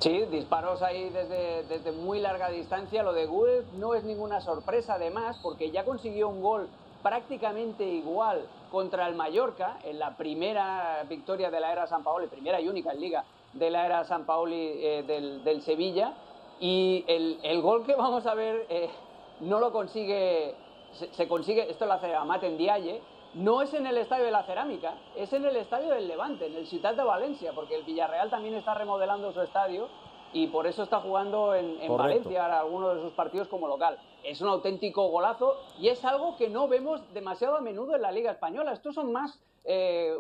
Sí, 0.01 0.25
disparos 0.31 0.81
ahí 0.81 1.11
desde, 1.11 1.63
desde 1.65 1.93
muy 1.93 2.21
larga 2.21 2.49
distancia. 2.49 3.03
Lo 3.03 3.13
de 3.13 3.27
Gul 3.27 3.67
no 3.77 3.95
es 3.95 4.03
ninguna 4.03 4.41
sorpresa, 4.41 4.95
además, 4.95 5.39
porque 5.43 5.71
ya 5.71 5.85
consiguió 5.85 6.31
un 6.31 6.41
gol 6.41 6.69
prácticamente 7.03 7.85
igual 7.85 8.47
contra 8.71 9.07
el 9.07 9.15
Mallorca 9.15 9.79
en 9.85 9.99
la 9.99 10.17
primera 10.17 11.05
victoria 11.07 11.51
de 11.51 11.61
la 11.61 11.73
era 11.73 11.87
San 11.87 12.03
Paoli, 12.03 12.29
primera 12.29 12.63
y 12.63 12.69
única 12.69 12.93
en 12.93 13.01
Liga 13.01 13.25
de 13.53 13.71
la 13.71 13.85
era 13.85 14.05
San 14.05 14.25
Paoli 14.25 14.57
eh, 14.57 15.05
del, 15.07 15.45
del 15.45 15.61
Sevilla. 15.61 16.15
Y 16.61 17.05
el, 17.07 17.39
el 17.43 17.61
gol 17.61 17.85
que 17.85 17.95
vamos 17.95 18.25
a 18.27 18.35
ver 18.35 18.65
eh, 18.71 18.89
no 19.41 19.61
lo 19.61 19.71
consigue, 19.71 20.55
se, 20.93 21.13
se 21.13 21.29
consigue, 21.29 21.71
esto 21.71 21.85
lo 21.85 21.93
hace 21.93 22.15
Amat 22.15 22.43
Ndiaye, 22.45 23.03
no 23.35 23.63
es 23.63 23.73
en 23.75 23.87
el 23.87 23.97
Estadio 23.97 24.25
de 24.25 24.31
la 24.31 24.43
Cerámica, 24.43 24.95
es 25.17 25.33
en 25.33 25.45
el 25.45 25.57
Estadio 25.57 25.91
del 25.91 26.09
Levante, 26.09 26.47
en 26.47 26.55
el 26.57 26.67
Ciudad 26.67 26.95
de 26.95 27.05
Valencia, 27.05 27.53
porque 27.55 27.77
el 27.77 27.85
Villarreal 27.85 28.31
también 28.31 28.55
está 28.55 28.75
remodelando 28.75 29.33
su 29.33 29.41
estadio 29.41 29.89
y 30.33 30.49
por 30.49 30.67
eso 30.67 30.83
está 30.83 31.01
jugando 31.01 31.55
en. 31.55 31.79
Valencia 31.97 32.45
ahora 32.45 32.61
algunos 32.61 32.97
de 32.97 33.03
sus 33.03 33.13
partidos 33.13 33.49
como 33.49 33.69
local. 33.69 33.99
Es 34.25 34.41
un 34.41 34.49
auténtico 34.49 35.09
golazo 35.09 35.57
y 35.79 35.89
es 35.89 36.05
algo 36.05 36.37
que 36.37 36.49
no 36.49 36.69
vemos 36.69 37.03
demasiado 37.13 37.57
a 37.57 37.61
menudo 37.61 37.97
en 37.97 38.03
la 38.03 38.13
Liga 38.13 38.31
Española. 38.31 38.73
Estos 38.73 38.95
son 38.95 39.13
más 39.13 39.41
eh, 39.65 40.15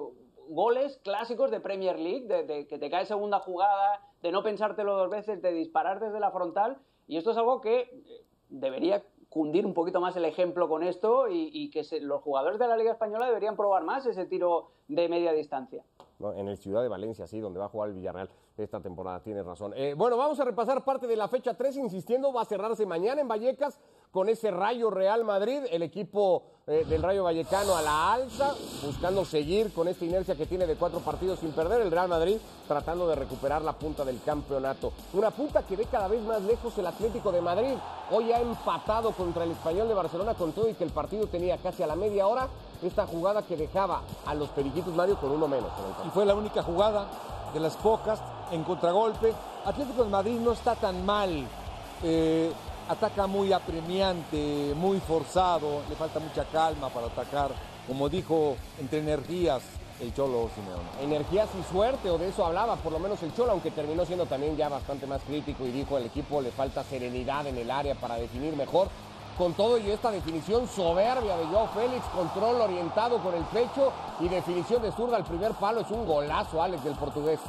goles 0.48 0.98
clásicos 1.04 1.50
de 1.50 1.60
Premier 1.60 1.98
League, 1.98 2.26
de, 2.26 2.44
de 2.44 2.66
que 2.66 2.78
te 2.78 2.90
cae 2.90 3.06
segunda 3.06 3.38
jugada, 3.40 4.00
de 4.22 4.32
no 4.32 4.42
pensártelo 4.42 4.96
dos 4.96 5.10
veces, 5.10 5.42
de 5.42 5.52
disparar 5.52 6.00
desde 6.00 6.18
la 6.18 6.30
frontal. 6.30 6.78
Y 7.06 7.16
esto 7.16 7.30
es 7.30 7.36
algo 7.36 7.60
que 7.60 7.80
eh, 7.80 8.24
debería 8.48 9.02
cundir 9.30 9.64
un 9.64 9.72
poquito 9.72 10.00
más 10.00 10.14
el 10.16 10.24
ejemplo 10.26 10.68
con 10.68 10.82
esto 10.82 11.28
y, 11.28 11.48
y 11.52 11.70
que 11.70 11.84
se- 11.84 12.00
los 12.00 12.20
jugadores 12.20 12.58
de 12.58 12.66
la 12.68 12.76
Liga 12.76 12.90
Española 12.92 13.26
deberían 13.26 13.56
probar 13.56 13.84
más 13.84 14.04
ese 14.04 14.26
tiro 14.26 14.72
de 14.88 15.08
media 15.08 15.32
distancia. 15.32 15.82
No, 16.18 16.34
en 16.34 16.48
el 16.48 16.58
Ciudad 16.58 16.82
de 16.82 16.88
Valencia, 16.88 17.26
sí, 17.26 17.40
donde 17.40 17.58
va 17.58 17.66
a 17.66 17.68
jugar 17.68 17.88
el 17.88 17.94
Villarreal 17.94 18.28
esta 18.58 18.80
temporada, 18.80 19.22
tienes 19.22 19.46
razón. 19.46 19.72
Eh, 19.74 19.94
bueno, 19.96 20.18
vamos 20.18 20.38
a 20.38 20.44
repasar 20.44 20.84
parte 20.84 21.06
de 21.06 21.16
la 21.16 21.28
fecha 21.28 21.54
3, 21.54 21.78
insistiendo, 21.78 22.30
va 22.32 22.42
a 22.42 22.44
cerrarse 22.44 22.84
mañana 22.84 23.22
en 23.22 23.28
Vallecas 23.28 23.80
con 24.10 24.28
ese 24.28 24.50
Rayo 24.50 24.90
Real 24.90 25.24
Madrid, 25.24 25.62
el 25.70 25.82
equipo 25.82 26.42
eh, 26.66 26.84
del 26.88 27.02
Rayo 27.02 27.24
Vallecano 27.24 27.76
a 27.76 27.82
la 27.82 28.12
alza, 28.12 28.54
buscando 28.84 29.24
seguir 29.24 29.72
con 29.72 29.86
esta 29.86 30.04
inercia 30.04 30.34
que 30.34 30.46
tiene 30.46 30.66
de 30.66 30.74
cuatro 30.74 30.98
partidos 31.00 31.38
sin 31.38 31.52
perder, 31.52 31.80
el 31.80 31.90
Real 31.90 32.08
Madrid 32.08 32.36
tratando 32.66 33.06
de 33.06 33.14
recuperar 33.14 33.62
la 33.62 33.72
punta 33.72 34.04
del 34.04 34.20
campeonato. 34.22 34.92
Una 35.12 35.30
punta 35.30 35.62
que 35.62 35.76
ve 35.76 35.86
cada 35.86 36.08
vez 36.08 36.22
más 36.22 36.42
lejos 36.42 36.76
el 36.78 36.86
Atlético 36.86 37.30
de 37.30 37.40
Madrid, 37.40 37.74
hoy 38.10 38.32
ha 38.32 38.40
empatado 38.40 39.12
contra 39.12 39.44
el 39.44 39.52
Español 39.52 39.86
de 39.86 39.94
Barcelona 39.94 40.34
con 40.34 40.52
todo 40.52 40.68
y 40.68 40.74
que 40.74 40.84
el 40.84 40.90
partido 40.90 41.26
tenía 41.28 41.58
casi 41.58 41.84
a 41.84 41.86
la 41.86 41.96
media 41.96 42.26
hora 42.26 42.48
esta 42.82 43.06
jugada 43.06 43.42
que 43.42 43.56
dejaba 43.56 44.02
a 44.26 44.34
los 44.34 44.48
Periquitos 44.50 44.94
Mario 44.94 45.18
con 45.20 45.30
uno 45.30 45.46
menos. 45.46 45.70
y 46.06 46.10
fue 46.10 46.26
la 46.26 46.34
única 46.34 46.62
jugada 46.62 47.06
de 47.54 47.60
las 47.60 47.76
pocas 47.76 48.20
en 48.50 48.64
contragolpe. 48.64 49.32
Atlético 49.64 50.04
de 50.04 50.10
Madrid 50.10 50.38
no 50.40 50.52
está 50.52 50.74
tan 50.74 51.04
mal, 51.04 51.46
eh, 52.02 52.52
ataca 52.88 53.26
muy 53.26 53.52
apremiante, 53.52 54.72
muy 54.76 55.00
forzado, 55.00 55.82
le 55.88 55.96
falta 55.96 56.20
mucha 56.20 56.44
calma 56.44 56.88
para 56.88 57.06
atacar, 57.06 57.50
como 57.86 58.08
dijo, 58.08 58.56
entre 58.78 59.00
energías 59.00 59.62
el 60.00 60.14
Cholo 60.14 60.48
Simeone. 60.54 61.14
energías 61.14 61.48
y 61.58 61.72
suerte, 61.72 62.08
o 62.10 62.16
de 62.16 62.28
eso 62.28 62.44
hablaba 62.44 62.76
por 62.76 62.92
lo 62.92 62.98
menos 62.98 63.22
el 63.22 63.34
Cholo, 63.34 63.52
aunque 63.52 63.70
terminó 63.70 64.04
siendo 64.06 64.26
también 64.26 64.56
ya 64.56 64.68
bastante 64.68 65.06
más 65.06 65.20
crítico 65.22 65.66
y 65.66 65.70
dijo 65.70 65.98
el 65.98 66.06
equipo 66.06 66.40
le 66.40 66.50
falta 66.50 66.82
serenidad 66.84 67.46
en 67.46 67.58
el 67.58 67.70
área 67.70 67.94
para 67.94 68.16
definir 68.16 68.56
mejor. 68.56 68.88
Con 69.36 69.54
todo 69.54 69.78
y 69.78 69.90
esta 69.90 70.10
definición 70.10 70.68
soberbia 70.68 71.36
de 71.36 71.46
Joao 71.46 71.68
Félix, 71.68 72.04
control 72.14 72.60
orientado 72.60 73.18
con 73.18 73.34
el 73.34 73.44
pecho 73.44 73.92
y 74.20 74.28
definición 74.28 74.82
de 74.82 74.92
zurda 74.92 75.16
al 75.16 75.24
primer 75.24 75.52
palo, 75.52 75.80
es 75.80 75.90
un 75.90 76.06
golazo, 76.06 76.62
Alex, 76.62 76.84
del 76.84 76.94
portugués. 76.94 77.40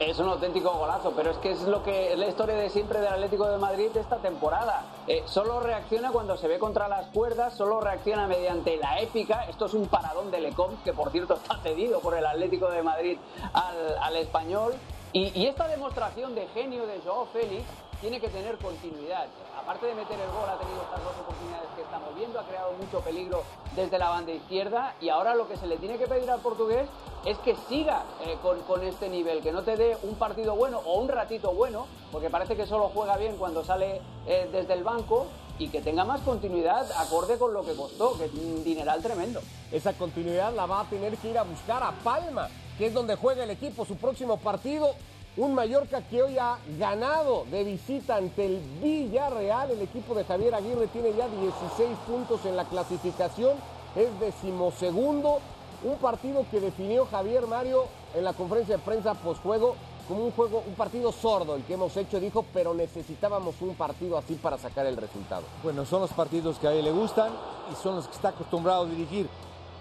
Es 0.00 0.18
un 0.18 0.28
auténtico 0.28 0.70
golazo, 0.70 1.12
pero 1.14 1.30
es 1.30 1.36
que 1.36 1.50
es 1.50 1.60
lo 1.60 1.82
que 1.82 2.14
es 2.14 2.18
la 2.18 2.26
historia 2.26 2.54
de 2.54 2.70
siempre 2.70 3.00
del 3.00 3.12
Atlético 3.12 3.46
de 3.46 3.58
Madrid 3.58 3.94
esta 3.94 4.16
temporada. 4.16 4.82
Eh, 5.06 5.22
solo 5.26 5.60
reacciona 5.60 6.10
cuando 6.10 6.38
se 6.38 6.48
ve 6.48 6.58
contra 6.58 6.88
las 6.88 7.08
cuerdas, 7.08 7.52
solo 7.54 7.82
reacciona 7.82 8.26
mediante 8.26 8.78
la 8.78 8.98
épica. 9.00 9.44
Esto 9.44 9.66
es 9.66 9.74
un 9.74 9.88
paradón 9.88 10.30
de 10.30 10.40
Lecom, 10.40 10.74
que 10.84 10.94
por 10.94 11.10
cierto 11.10 11.34
está 11.34 11.58
cedido 11.58 12.00
por 12.00 12.16
el 12.16 12.24
Atlético 12.24 12.70
de 12.70 12.82
Madrid 12.82 13.18
al, 13.52 13.98
al 14.00 14.16
español. 14.16 14.72
Y, 15.12 15.38
y 15.38 15.46
esta 15.46 15.68
demostración 15.68 16.34
de 16.34 16.46
genio 16.54 16.86
de 16.86 16.98
Joao 17.04 17.26
Félix 17.26 17.66
tiene 18.00 18.20
que 18.20 18.28
tener 18.28 18.56
continuidad. 18.58 19.26
Aparte 19.58 19.86
de 19.86 19.94
meter 19.94 20.18
el 20.18 20.30
gol, 20.30 20.48
ha 20.48 20.58
tenido 20.58 20.82
estas 20.82 21.04
dos 21.04 21.12
oportunidades 21.22 21.68
que 21.76 21.82
estamos 21.82 22.14
viendo, 22.14 22.40
ha 22.40 22.44
creado 22.44 22.72
mucho 22.72 23.00
peligro 23.00 23.42
desde 23.76 23.98
la 23.98 24.08
banda 24.08 24.32
izquierda 24.32 24.94
y 25.00 25.10
ahora 25.10 25.34
lo 25.34 25.48
que 25.48 25.56
se 25.56 25.66
le 25.66 25.76
tiene 25.76 25.98
que 25.98 26.06
pedir 26.06 26.30
al 26.30 26.40
portugués 26.40 26.88
es 27.24 27.36
que 27.38 27.54
siga 27.68 28.04
eh, 28.24 28.38
con, 28.42 28.60
con 28.62 28.82
este 28.82 29.08
nivel, 29.08 29.42
que 29.42 29.52
no 29.52 29.62
te 29.62 29.76
dé 29.76 29.96
un 30.02 30.14
partido 30.14 30.56
bueno 30.56 30.80
o 30.84 30.98
un 31.00 31.08
ratito 31.08 31.52
bueno, 31.52 31.86
porque 32.10 32.30
parece 32.30 32.56
que 32.56 32.66
solo 32.66 32.90
juega 32.92 33.16
bien 33.16 33.36
cuando 33.36 33.64
sale 33.64 34.00
eh, 34.26 34.48
desde 34.50 34.72
el 34.72 34.82
banco, 34.82 35.26
y 35.60 35.68
que 35.68 35.82
tenga 35.82 36.04
más 36.04 36.22
continuidad 36.22 36.90
acorde 36.92 37.36
con 37.36 37.52
lo 37.52 37.62
que 37.62 37.74
costó, 37.74 38.16
que 38.16 38.24
es 38.24 38.32
un 38.32 38.64
dineral 38.64 39.02
tremendo. 39.02 39.40
Esa 39.70 39.92
continuidad 39.92 40.54
la 40.54 40.64
va 40.64 40.80
a 40.80 40.84
tener 40.84 41.16
que 41.18 41.28
ir 41.28 41.38
a 41.38 41.42
buscar 41.42 41.82
a 41.82 41.92
Palma, 42.02 42.48
que 42.78 42.86
es 42.86 42.94
donde 42.94 43.14
juega 43.14 43.44
el 43.44 43.50
equipo 43.50 43.84
su 43.84 43.96
próximo 43.96 44.38
partido. 44.38 44.94
Un 45.36 45.54
Mallorca 45.54 46.02
que 46.02 46.22
hoy 46.22 46.38
ha 46.38 46.58
ganado 46.76 47.44
de 47.50 47.62
visita 47.62 48.16
ante 48.16 48.46
el 48.46 48.60
Villarreal. 48.82 49.70
El 49.70 49.82
equipo 49.82 50.14
de 50.14 50.24
Javier 50.24 50.54
Aguirre 50.54 50.88
tiene 50.88 51.14
ya 51.14 51.28
16 51.28 51.96
puntos 52.06 52.44
en 52.46 52.56
la 52.56 52.64
clasificación. 52.64 53.56
Es 53.94 54.18
decimosegundo. 54.18 55.38
Un 55.82 55.96
partido 55.96 56.44
que 56.50 56.60
definió 56.60 57.06
Javier 57.06 57.46
Mario 57.46 57.84
en 58.14 58.24
la 58.24 58.32
conferencia 58.32 58.76
de 58.76 58.82
prensa 58.82 59.14
postjuego 59.14 59.76
como 60.06 60.24
un 60.24 60.32
juego, 60.32 60.64
un 60.66 60.74
partido 60.74 61.12
sordo 61.12 61.54
el 61.54 61.62
que 61.62 61.74
hemos 61.74 61.96
hecho, 61.96 62.18
dijo, 62.18 62.44
pero 62.52 62.74
necesitábamos 62.74 63.54
un 63.62 63.76
partido 63.76 64.18
así 64.18 64.34
para 64.34 64.58
sacar 64.58 64.84
el 64.86 64.96
resultado. 64.96 65.44
Bueno, 65.62 65.86
son 65.86 66.00
los 66.00 66.12
partidos 66.12 66.58
que 66.58 66.66
a 66.66 66.72
él 66.72 66.84
le 66.84 66.90
gustan 66.90 67.30
y 67.72 67.76
son 67.76 67.94
los 67.94 68.08
que 68.08 68.14
está 68.14 68.30
acostumbrado 68.30 68.82
a 68.82 68.86
dirigir. 68.86 69.28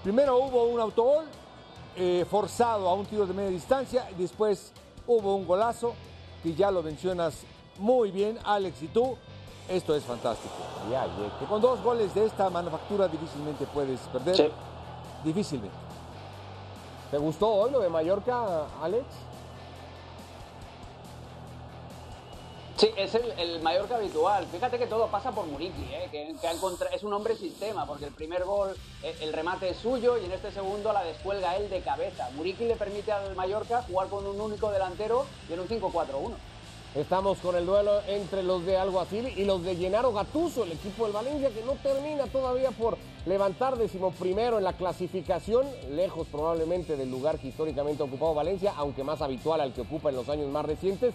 Primero 0.04 0.38
hubo 0.38 0.66
un 0.66 0.80
autogol 0.80 1.26
eh, 1.96 2.26
forzado 2.30 2.88
a 2.88 2.94
un 2.94 3.08
tiro 3.08 3.26
de 3.26 3.34
media 3.34 3.50
distancia 3.50 4.08
y 4.12 4.22
después 4.22 4.72
hubo 5.10 5.36
un 5.36 5.46
golazo 5.48 5.96
que 6.44 6.54
ya 6.54 6.72
lo 6.72 6.84
mencionas 6.84 7.42
muy 7.80 8.12
bien, 8.12 8.38
Alex, 8.46 8.82
y 8.84 8.88
tú. 8.88 9.18
Esto 9.68 9.96
es 9.96 10.04
fantástico. 10.04 10.54
Ya, 10.90 11.06
ya. 11.06 11.40
Que 11.40 11.46
con 11.46 11.62
dos 11.62 11.82
goles 11.84 12.14
de 12.16 12.26
esta 12.26 12.50
manufactura 12.50 13.08
difícilmente 13.08 13.66
puedes 13.68 14.00
perder. 14.02 14.36
Sí. 14.36 14.50
Difícilmente. 15.24 15.76
¿Te 17.12 17.18
gustó 17.18 17.48
hoy 17.48 17.72
lo 17.72 17.80
de 17.80 17.90
Mallorca, 17.90 18.66
Alex? 18.82 19.06
Sí, 22.80 22.88
es 22.96 23.14
el, 23.14 23.30
el 23.38 23.62
Mallorca 23.62 23.98
habitual. 23.98 24.46
Fíjate 24.48 24.80
que 24.80 24.88
todo 24.88 25.08
pasa 25.08 25.32
por 25.34 25.46
Muriqui, 25.48 25.84
¿eh? 25.94 26.08
que, 26.12 26.34
que 26.40 26.48
ha 26.48 26.54
encontra- 26.54 26.88
es 26.94 27.04
un 27.04 27.12
hombre 27.12 27.36
sistema, 27.36 27.86
porque 27.86 28.06
el 28.06 28.14
primer 28.14 28.46
gol, 28.46 28.74
eh, 29.04 29.14
el 29.20 29.34
remate 29.34 29.68
es 29.70 29.78
suyo 29.78 30.18
y 30.18 30.24
en 30.26 30.32
este 30.32 30.50
segundo 30.52 30.94
la 30.94 31.04
descuelga 31.04 31.58
él 31.58 31.70
de 31.70 31.82
cabeza. 31.82 32.30
Muriqui 32.38 32.64
le 32.66 32.76
permite 32.78 33.12
al 33.12 33.36
Mallorca 33.36 33.84
jugar 33.84 34.08
con 34.08 34.26
un 34.26 34.40
único 34.40 34.72
delantero 34.72 35.26
y 35.50 35.54
en 35.54 35.60
un 35.60 35.68
5-4-1. 35.68 36.32
Estamos 36.96 37.38
con 37.40 37.56
el 37.58 37.66
duelo 37.66 38.00
entre 38.08 38.44
los 38.44 38.66
de 38.66 38.78
Alguacil 38.78 39.28
y 39.38 39.44
los 39.44 39.62
de 39.64 39.76
Llenaro 39.76 40.14
Gatuso, 40.14 40.64
el 40.64 40.72
equipo 40.72 41.04
del 41.04 41.14
Valencia 41.14 41.50
que 41.50 41.62
no 41.64 41.74
termina 41.84 42.26
todavía 42.28 42.72
por 42.72 42.98
levantar 43.26 43.78
decimoprimero 43.78 44.58
en 44.58 44.64
la 44.64 44.74
clasificación, 44.74 45.68
lejos 45.92 46.28
probablemente 46.32 46.96
del 46.96 47.12
lugar 47.12 47.38
que 47.40 47.50
históricamente 47.50 48.02
ha 48.02 48.06
ocupado 48.06 48.34
Valencia, 48.34 48.74
aunque 48.78 49.04
más 49.04 49.22
habitual 49.22 49.60
al 49.62 49.74
que 49.74 49.82
ocupa 49.82 50.10
en 50.10 50.16
los 50.16 50.30
años 50.30 50.48
más 50.48 50.66
recientes. 50.66 51.14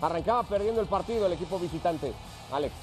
Arrancaba 0.00 0.42
perdiendo 0.42 0.80
el 0.80 0.86
partido 0.86 1.26
el 1.26 1.32
equipo 1.32 1.58
visitante. 1.58 2.12
Alex. 2.52 2.74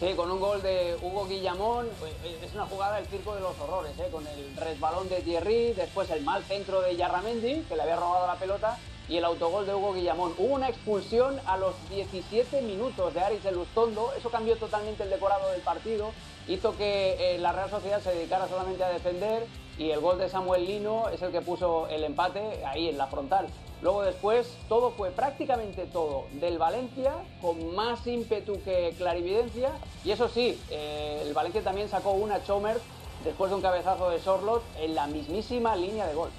Sí, 0.00 0.14
con 0.14 0.30
un 0.30 0.38
gol 0.38 0.62
de 0.62 0.96
Hugo 1.02 1.26
Guillamón, 1.26 1.86
eh, 1.86 2.38
es 2.44 2.54
una 2.54 2.66
jugada 2.66 2.96
del 2.96 3.06
circo 3.06 3.34
de 3.34 3.40
los 3.40 3.58
horrores, 3.58 3.98
¿eh? 3.98 4.08
con 4.12 4.24
el 4.28 4.56
resbalón 4.56 5.08
de 5.08 5.22
Thierry, 5.22 5.72
después 5.72 6.08
el 6.10 6.22
mal 6.22 6.44
centro 6.44 6.80
de 6.80 6.94
Yarramendi, 6.94 7.62
que 7.62 7.74
le 7.74 7.82
había 7.82 7.96
robado 7.96 8.28
la 8.28 8.36
pelota, 8.36 8.78
y 9.08 9.16
el 9.16 9.24
autogol 9.24 9.66
de 9.66 9.74
Hugo 9.74 9.94
Guillamón. 9.94 10.34
Hubo 10.38 10.54
una 10.54 10.68
expulsión 10.68 11.40
a 11.46 11.56
los 11.56 11.74
17 11.90 12.62
minutos 12.62 13.12
de 13.12 13.20
Aris 13.20 13.44
Elustondo, 13.44 14.12
eso 14.16 14.30
cambió 14.30 14.56
totalmente 14.56 15.02
el 15.02 15.10
decorado 15.10 15.50
del 15.50 15.62
partido, 15.62 16.12
hizo 16.46 16.76
que 16.76 17.34
eh, 17.34 17.38
la 17.38 17.50
Real 17.50 17.70
Sociedad 17.70 18.00
se 18.00 18.14
dedicara 18.14 18.46
solamente 18.46 18.84
a 18.84 18.90
defender 18.90 19.46
y 19.78 19.90
el 19.90 20.00
gol 20.00 20.18
de 20.18 20.28
Samuel 20.28 20.66
Lino 20.66 21.08
es 21.08 21.22
el 21.22 21.30
que 21.30 21.40
puso 21.40 21.86
el 21.88 22.04
empate 22.04 22.64
ahí 22.66 22.88
en 22.88 22.98
la 22.98 23.06
frontal. 23.06 23.46
Luego 23.80 24.02
después 24.02 24.56
todo 24.68 24.90
fue 24.90 25.10
prácticamente 25.10 25.86
todo 25.86 26.24
del 26.32 26.58
Valencia 26.58 27.14
con 27.40 27.76
más 27.76 28.04
ímpetu 28.06 28.60
que 28.64 28.92
clarividencia 28.98 29.70
y 30.04 30.10
eso 30.10 30.28
sí, 30.28 30.60
eh, 30.70 31.22
el 31.24 31.32
Valencia 31.32 31.62
también 31.62 31.88
sacó 31.88 32.10
una 32.10 32.42
Chomer 32.42 32.80
después 33.24 33.50
de 33.50 33.56
un 33.56 33.62
cabezazo 33.62 34.10
de 34.10 34.18
Sorlot 34.18 34.62
en 34.80 34.96
la 34.96 35.06
mismísima 35.06 35.76
línea 35.76 36.06
de 36.06 36.14
gol. 36.14 36.30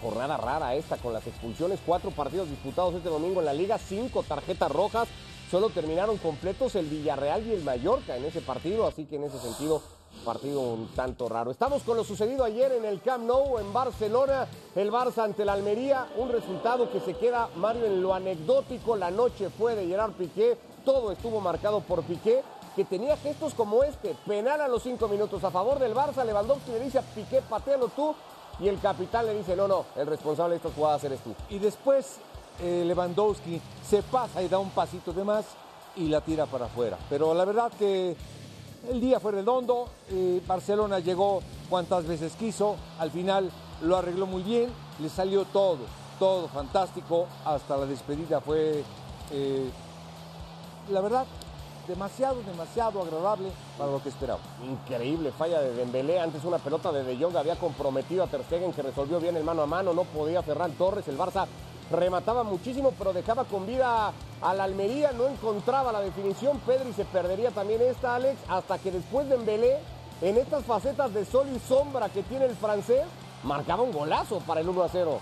Jornada 0.00 0.38
rara 0.38 0.74
esta 0.74 0.96
con 0.96 1.12
las 1.12 1.26
expulsiones, 1.26 1.78
cuatro 1.84 2.10
partidos 2.10 2.48
disputados 2.48 2.94
este 2.94 3.10
domingo 3.10 3.40
en 3.40 3.46
la 3.46 3.52
liga, 3.52 3.78
cinco 3.78 4.22
tarjetas 4.22 4.72
rojas, 4.72 5.06
solo 5.50 5.68
terminaron 5.68 6.16
completos 6.16 6.74
el 6.76 6.86
Villarreal 6.86 7.46
y 7.46 7.52
el 7.52 7.62
Mallorca 7.62 8.16
en 8.16 8.24
ese 8.24 8.40
partido, 8.40 8.86
así 8.86 9.04
que 9.04 9.16
en 9.16 9.24
ese 9.24 9.38
sentido 9.38 9.82
partido 10.24 10.60
un 10.60 10.88
tanto 10.88 11.28
raro. 11.28 11.50
Estamos 11.50 11.82
con 11.82 11.96
lo 11.96 12.04
sucedido 12.04 12.44
ayer 12.44 12.72
en 12.72 12.84
el 12.84 13.00
Camp 13.00 13.24
Nou 13.24 13.58
en 13.58 13.72
Barcelona, 13.72 14.46
el 14.74 14.90
Barça 14.90 15.24
ante 15.24 15.44
la 15.44 15.52
Almería, 15.52 16.08
un 16.16 16.28
resultado 16.28 16.90
que 16.90 17.00
se 17.00 17.14
queda 17.14 17.48
Mario 17.56 17.86
en 17.86 18.02
lo 18.02 18.14
anecdótico, 18.14 18.96
la 18.96 19.10
noche 19.10 19.50
fue 19.50 19.74
de 19.74 19.86
Gerard 19.86 20.12
Piqué, 20.12 20.58
todo 20.84 21.12
estuvo 21.12 21.40
marcado 21.40 21.80
por 21.80 22.02
Piqué 22.02 22.42
que 22.74 22.84
tenía 22.84 23.16
gestos 23.16 23.54
como 23.54 23.82
este, 23.82 24.14
penal 24.26 24.60
a 24.60 24.68
los 24.68 24.82
cinco 24.82 25.08
minutos 25.08 25.42
a 25.44 25.50
favor 25.50 25.78
del 25.78 25.94
Barça, 25.94 26.24
Lewandowski 26.24 26.72
le 26.72 26.80
dice 26.80 26.98
a 26.98 27.02
Piqué, 27.02 27.40
patealo 27.40 27.88
tú, 27.88 28.14
y 28.58 28.68
el 28.68 28.78
capitán 28.80 29.26
le 29.26 29.34
dice, 29.34 29.56
no, 29.56 29.66
no, 29.66 29.86
el 29.96 30.06
responsable 30.06 30.52
de 30.52 30.56
estas 30.56 30.74
jugadas 30.74 31.02
eres 31.04 31.20
tú. 31.20 31.34
Y 31.50 31.58
después 31.58 32.18
eh, 32.62 32.84
Lewandowski 32.86 33.60
se 33.82 34.02
pasa 34.02 34.42
y 34.42 34.48
da 34.48 34.58
un 34.58 34.70
pasito 34.70 35.12
de 35.12 35.24
más 35.24 35.44
y 35.96 36.08
la 36.08 36.20
tira 36.20 36.46
para 36.46 36.66
afuera. 36.66 36.98
Pero 37.08 37.34
la 37.34 37.44
verdad 37.44 37.72
que 37.78 38.16
el 38.90 39.00
día 39.00 39.20
fue 39.20 39.32
redondo, 39.32 39.88
eh, 40.10 40.40
Barcelona 40.46 40.98
llegó 40.98 41.40
cuantas 41.68 42.06
veces 42.06 42.34
quiso, 42.36 42.76
al 42.98 43.10
final 43.10 43.50
lo 43.82 43.96
arregló 43.96 44.26
muy 44.26 44.42
bien, 44.42 44.70
le 45.00 45.08
salió 45.08 45.44
todo, 45.44 45.78
todo 46.18 46.48
fantástico, 46.48 47.26
hasta 47.44 47.76
la 47.76 47.86
despedida 47.86 48.40
fue, 48.40 48.84
eh, 49.32 49.70
la 50.90 51.00
verdad, 51.00 51.26
demasiado, 51.88 52.42
demasiado 52.42 53.02
agradable 53.02 53.48
para 53.78 53.90
lo 53.90 54.02
que 54.02 54.08
esperaba. 54.08 54.40
Increíble 54.64 55.32
falla 55.32 55.60
de 55.60 55.74
Dembélé, 55.74 56.20
antes 56.20 56.44
una 56.44 56.58
pelota 56.58 56.90
de 56.92 57.04
De 57.04 57.16
Jong 57.16 57.36
había 57.36 57.56
comprometido 57.56 58.24
a 58.24 58.26
Ter 58.26 58.42
Stegen 58.44 58.72
que 58.72 58.82
resolvió 58.82 59.20
bien 59.20 59.36
el 59.36 59.44
mano 59.44 59.62
a 59.62 59.66
mano, 59.66 59.92
no 59.92 60.04
podía 60.04 60.42
Ferran 60.42 60.72
Torres, 60.72 61.06
el 61.08 61.18
Barça 61.18 61.46
remataba 61.90 62.42
muchísimo 62.42 62.92
pero 62.98 63.12
dejaba 63.12 63.44
con 63.44 63.66
vida 63.66 64.12
a 64.40 64.54
la 64.54 64.64
Almería, 64.64 65.12
no 65.12 65.26
encontraba 65.26 65.92
la 65.92 66.00
definición, 66.00 66.58
Pedri 66.60 66.92
se 66.92 67.04
perdería 67.04 67.50
también 67.50 67.80
esta 67.82 68.14
Alex, 68.16 68.38
hasta 68.48 68.78
que 68.78 68.90
después 68.90 69.28
Dembélé, 69.28 69.78
en 70.22 70.36
estas 70.36 70.64
facetas 70.64 71.12
de 71.12 71.24
sol 71.24 71.46
y 71.54 71.58
sombra 71.58 72.08
que 72.08 72.22
tiene 72.22 72.46
el 72.46 72.56
francés, 72.56 73.02
marcaba 73.42 73.82
un 73.82 73.92
golazo 73.92 74.40
para 74.40 74.60
el 74.60 74.68
1 74.68 74.82
a 74.82 74.88
0. 74.88 75.20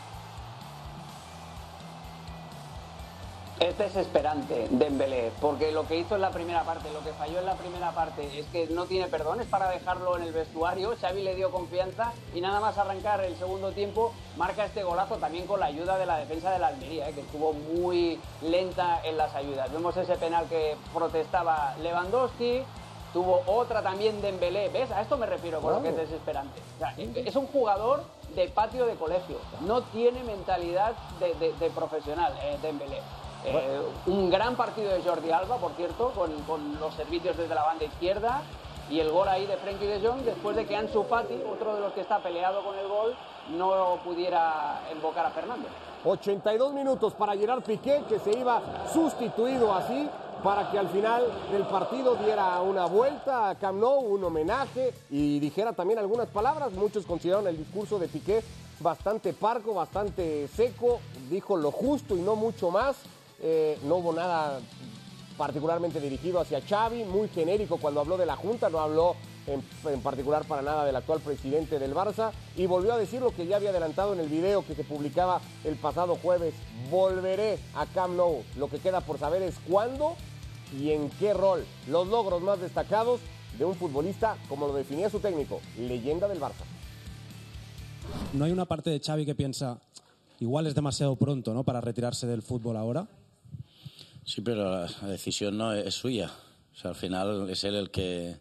Es 3.61 3.79
desesperante 3.79 4.67
Dembélé, 4.69 5.31
porque 5.40 5.71
lo 5.71 5.87
que 5.87 5.97
hizo 5.97 6.17
en 6.17 6.23
la 6.23 6.31
primera 6.31 6.64
parte, 6.64 6.93
lo 6.93 7.01
que 7.05 7.12
falló 7.12 7.38
en 7.38 7.47
la 7.47 7.55
primera 7.55 7.93
parte 7.93 8.38
es 8.38 8.47
que 8.47 8.67
no 8.67 8.85
tiene 8.87 9.07
perdones 9.07 9.47
para 9.47 9.71
dejarlo 9.71 10.17
en 10.17 10.25
el 10.25 10.33
vestuario. 10.33 10.95
Xavi 11.01 11.23
le 11.23 11.37
dio 11.37 11.53
confianza 11.53 12.12
y 12.35 12.40
nada 12.40 12.59
más 12.59 12.77
arrancar 12.79 13.21
el 13.25 13.37
segundo 13.37 13.71
tiempo 13.71 14.12
marca 14.37 14.64
este 14.64 14.83
golazo 14.83 15.17
también 15.19 15.47
con 15.47 15.61
la 15.61 15.67
ayuda 15.67 15.97
de 15.99 16.05
la 16.07 16.17
defensa 16.19 16.51
de 16.51 16.59
la 16.59 16.67
Almería, 16.67 17.09
¿eh? 17.09 17.12
que 17.14 17.21
estuvo 17.21 17.53
muy 17.53 18.21
lenta 18.43 19.01
en 19.05 19.17
las 19.17 19.33
ayudas. 19.37 19.73
Vemos 19.73 19.97
ese 19.97 20.17
penal 20.17 20.47
que 20.49 20.77
protestaba 20.93 21.77
Lewandowski, 21.81 22.62
tuvo 23.12 23.43
otra 23.47 23.83
también 23.83 24.21
Dembélé. 24.21 24.69
¿Ves? 24.71 24.90
A 24.90 25.01
esto 25.01 25.17
me 25.17 25.27
refiero 25.27 25.61
con 25.61 25.75
lo 25.75 25.81
que 25.83 25.90
es 25.90 25.97
desesperante. 25.97 26.61
O 26.75 26.79
sea, 26.81 26.95
es 26.99 27.37
un 27.37 27.47
jugador 27.47 28.03
de 28.35 28.49
patio 28.49 28.85
de 28.85 28.97
colegio, 28.97 29.38
no 29.61 29.83
tiene 29.85 30.25
mentalidad 30.25 30.93
de, 31.21 31.35
de- 31.35 31.53
de 31.53 31.71
profesional 31.71 32.35
eh, 32.43 32.59
Dembélé. 32.61 32.99
Eh, 33.45 33.81
un 34.07 34.31
gran 34.31 34.57
partido 34.57 34.91
de 34.91 35.03
Jordi 35.03 35.31
Alba, 35.31 35.57
por 35.59 35.73
cierto, 35.73 36.13
con, 36.13 36.81
los 36.81 36.95
servicios 36.95 37.37
desde 37.37 37.55
la 37.55 37.65
banda 37.65 37.85
izquierda 37.85 38.43
y 38.91 39.01
el 39.01 39.11
gol 39.11 39.29
ahí 39.29 39.47
de 39.47 39.57
Frenkie 39.57 39.87
de 39.87 40.07
Jong 40.07 40.21
después 40.21 40.57
de 40.57 40.67
que 40.67 40.77
Ansu 40.77 41.05
Fati, 41.05 41.35
otro 41.51 41.75
de 41.75 41.81
los 41.81 41.93
que 41.93 42.01
está 42.01 42.23
peleado 42.23 42.63
con 42.63 42.77
el 42.79 42.89
gol, 42.89 43.15
no 43.57 43.99
pudiera 44.05 44.81
invocar 44.95 45.27
a 45.27 45.31
Fernando. 45.31 45.69
82 46.05 46.73
minutos 46.73 47.15
para 47.15 47.37
Gerard 47.37 47.63
Piqué, 47.63 48.03
que 48.09 48.19
se 48.19 48.39
iba 48.39 48.63
sustituido 48.93 49.73
así 49.75 50.09
para 50.43 50.71
que 50.71 50.79
al 50.79 50.89
final 50.89 51.25
del 51.51 51.63
partido 51.63 52.17
diera 52.17 52.61
una 52.61 52.85
vuelta 52.85 53.51
a 53.51 53.55
Camp 53.55 53.83
un 53.83 54.23
homenaje 54.23 54.93
y 55.11 55.41
dijera 55.41 55.73
también 55.73 55.99
algunas 55.99 56.29
palabras. 56.29 56.73
Muchos 56.73 57.07
consideraron 57.07 57.47
el 57.47 57.57
discurso 57.57 57.99
de 57.99 58.09
Piqué 58.09 58.43
bastante 58.81 59.33
parco, 59.33 59.75
bastante 59.75 60.49
seco, 60.49 61.01
dijo 61.31 61.57
lo 61.57 61.71
justo 61.71 62.17
y 62.17 62.21
no 62.21 62.37
mucho 62.37 62.71
más. 62.71 62.97
Eh, 63.40 63.79
no 63.85 63.97
hubo 63.97 64.12
nada 64.12 64.61
particularmente 65.37 66.01
dirigido 66.01 66.40
hacia 66.40 66.61
Xavi, 66.61 67.05
muy 67.05 67.29
genérico 67.29 67.79
cuando 67.79 68.01
habló 68.01 68.16
de 68.16 68.27
la 68.27 68.37
Junta, 68.37 68.70
no 68.70 68.79
habló 68.79 69.16
en, 69.47 69.62
en 69.90 70.01
particular 70.01 70.44
para 70.44 70.62
nada 70.62 70.85
del 70.85 70.97
actual 70.97 71.20
presidente 71.20 71.79
del 71.79 71.94
Barça 71.94 72.31
y 72.57 72.66
volvió 72.66 72.92
a 72.92 72.99
decir 72.99 73.20
lo 73.20 73.33
que 73.33 73.47
ya 73.47 73.57
había 73.57 73.70
adelantado 73.70 74.12
en 74.14 74.20
el 74.20 74.29
video 74.29 74.64
que 74.64 74.75
se 74.75 74.85
publicaba 74.85 75.40
el 75.64 75.77
pasado 75.77 76.16
jueves. 76.16 76.55
Volveré 76.90 77.59
a 77.75 77.87
Camp 77.87 78.14
Nou. 78.16 78.42
Lo 78.57 78.68
que 78.68 78.79
queda 78.79 79.01
por 79.01 79.18
saber 79.18 79.42
es 79.42 79.57
cuándo 79.68 80.14
y 80.79 80.90
en 80.90 81.11
qué 81.11 81.35
rol. 81.35 81.64
Los 81.88 82.09
logros 82.09 82.40
más 82.42 82.61
destacados 82.61 83.20
de 83.59 83.64
un 83.64 83.75
futbolista, 83.75 84.37
como 84.49 84.66
lo 84.66 84.75
definía 84.75 85.11
su 85.11 85.20
técnico, 85.20 85.61
leyenda 85.79 86.29
del 86.29 86.40
Barça. 86.40 86.64
¿No 88.33 88.44
hay 88.44 88.53
una 88.53 88.64
parte 88.64 88.90
de 88.90 89.01
Xavi 89.01 89.25
que 89.25 89.35
piensa, 89.35 89.79
igual 90.40 90.66
es 90.66 90.75
demasiado 90.75 91.16
pronto 91.16 91.55
¿no? 91.55 91.64
para 91.64 91.81
retirarse 91.81 92.27
del 92.27 92.42
fútbol 92.42 92.77
ahora? 92.77 93.07
Sí, 94.25 94.41
pero 94.41 94.71
la, 94.71 95.09
decisión 95.09 95.59
no 95.59 95.73
es, 95.73 95.95
suya. 95.95 96.31
O 96.73 96.77
sea, 96.77 96.91
al 96.91 96.97
final 96.97 97.49
es 97.51 97.65
él 97.65 97.75
el 97.75 97.91
que 97.91 98.37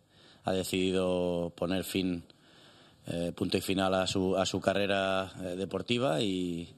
ha 0.46 0.52
decidido 0.52 1.54
poner 1.56 1.84
fin, 1.84 2.24
eh, 3.08 3.32
punto 3.36 3.58
y 3.58 3.62
final 3.62 3.94
a 3.94 4.08
su, 4.08 4.38
a 4.38 4.46
su 4.46 4.60
carrera 4.62 5.32
eh, 5.42 5.56
deportiva 5.56 6.22
y, 6.22 6.74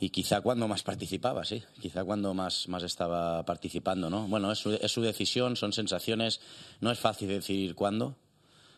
y 0.00 0.10
quizá 0.10 0.40
cuando 0.40 0.68
más 0.68 0.82
participaba, 0.82 1.44
sí, 1.44 1.62
quizá 1.80 2.04
cuando 2.04 2.34
más, 2.34 2.68
más 2.68 2.82
estaba 2.82 3.44
participando, 3.44 4.10
¿no? 4.10 4.26
Bueno, 4.28 4.52
es 4.52 4.58
su, 4.58 4.72
es 4.72 4.92
su 4.92 5.02
decisión, 5.02 5.56
son 5.56 5.72
sensaciones, 5.72 6.40
no 6.80 6.90
es 6.90 6.98
fácil 6.98 7.28
decidir 7.28 7.74
cuándo, 7.74 8.16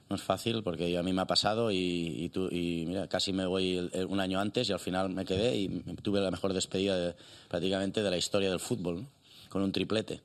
no 0.09 0.17
es 0.17 0.23
fácil 0.23 0.63
porque 0.63 0.97
a 0.97 1.03
mí 1.03 1.13
me 1.13 1.23
ha 1.23 1.27
pasado 1.27 1.71
y, 1.71 2.31
tú, 2.33 2.49
y 2.51 2.85
mira, 2.87 3.09
casi 3.09 3.33
me 3.33 3.47
voy 3.47 3.91
un 4.09 4.21
año 4.21 4.41
antes 4.41 4.69
y 4.69 4.73
al 4.73 4.81
final 4.81 5.11
me 5.11 5.25
quedé 5.25 5.57
y 5.57 5.69
tuve 6.03 6.21
la 6.21 6.31
mejor 6.31 6.55
despedida 6.55 7.15
prácticamente 7.49 8.03
de 8.03 8.11
la 8.11 8.17
historia 8.17 8.49
del 8.49 8.61
fútbol, 8.61 9.07
con 9.49 9.63
un 9.63 9.73
triplete. 9.73 10.23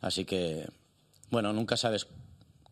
Así 0.00 0.24
que, 0.24 0.68
bueno, 1.30 1.52
nunca 1.52 1.76
sabes 1.76 2.06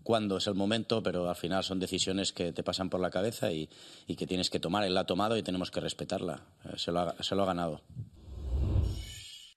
cuándo 0.02 0.36
es 0.36 0.46
el 0.46 0.54
momento, 0.54 1.02
pero 1.02 1.28
al 1.28 1.36
final 1.36 1.64
son 1.64 1.80
decisiones 1.80 2.32
que 2.32 2.52
te 2.52 2.62
pasan 2.62 2.90
por 2.90 3.00
la 3.00 3.10
cabeza 3.10 3.50
y, 3.50 3.68
y 4.06 4.16
que 4.16 4.26
tienes 4.26 4.50
que 4.50 4.60
tomar. 4.60 4.84
Él 4.84 4.94
la 4.94 5.00
ha 5.00 5.06
tomado 5.06 5.36
y 5.36 5.42
tenemos 5.42 5.70
que 5.70 5.80
respetarla. 5.80 6.42
Eh, 6.64 6.74
se, 6.76 6.92
lo 6.92 7.00
ha, 7.00 7.22
se 7.22 7.34
lo 7.34 7.42
ha 7.42 7.46
ganado. 7.46 7.80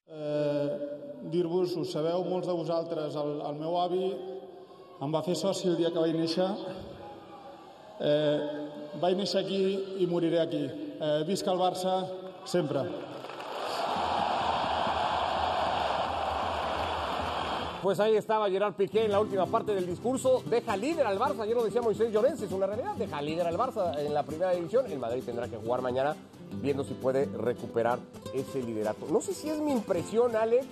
Eh, 0.09 0.69
Dir-vos, 1.27 1.73
ho 1.75 1.83
sabeu 1.83 2.23
molts 2.23 2.47
de 2.47 2.53
vosaltres, 2.55 3.15
el, 3.19 3.41
el 3.43 3.55
meu 3.59 3.73
avi 3.81 4.05
em 5.03 5.11
va 5.11 5.19
fer 5.25 5.35
soci 5.35 5.67
el 5.67 5.75
dia 5.75 5.89
que 5.91 5.99
vaig 5.99 6.15
néixer. 6.15 6.47
Eh, 7.99 8.37
vaig 9.01 9.17
néixer 9.19 9.41
aquí 9.43 9.59
i 9.99 10.07
moriré 10.07 10.39
aquí. 10.39 10.61
Eh, 10.63 11.23
visca 11.27 11.51
el 11.51 11.59
Barça 11.59 11.97
sempre. 12.47 12.85
Pues 17.87 18.01
ahí 18.01 18.17
estaba 18.17 18.49
Gerard 18.49 18.73
Piqué 18.73 19.05
en 19.05 19.13
la 19.13 19.21
última 19.21 19.45
parte 19.45 19.73
del 19.73 19.87
discurso. 19.87 20.43
Deja 20.49 20.75
líder 20.75 21.07
al 21.07 21.17
Barça. 21.17 21.43
Ayer 21.43 21.55
lo 21.55 21.63
decía 21.63 21.81
Moisés 21.81 22.11
Llorens, 22.11 22.41
es 22.41 22.51
una 22.51 22.67
realidad. 22.67 22.95
Deja 22.95 23.21
líder 23.21 23.47
al 23.47 23.57
Barça 23.57 23.97
en 23.97 24.13
la 24.13 24.23
primera 24.23 24.51
división. 24.51 24.91
El 24.91 24.99
Madrid 24.99 25.23
tendrá 25.25 25.47
que 25.47 25.55
jugar 25.55 25.81
mañana 25.81 26.13
viendo 26.61 26.83
si 26.83 26.95
puede 26.95 27.27
recuperar 27.37 27.99
ese 28.33 28.61
liderato. 28.61 29.07
No 29.09 29.21
sé 29.21 29.33
si 29.33 29.49
es 29.49 29.61
mi 29.61 29.71
impresión, 29.71 30.35
Alex, 30.35 30.65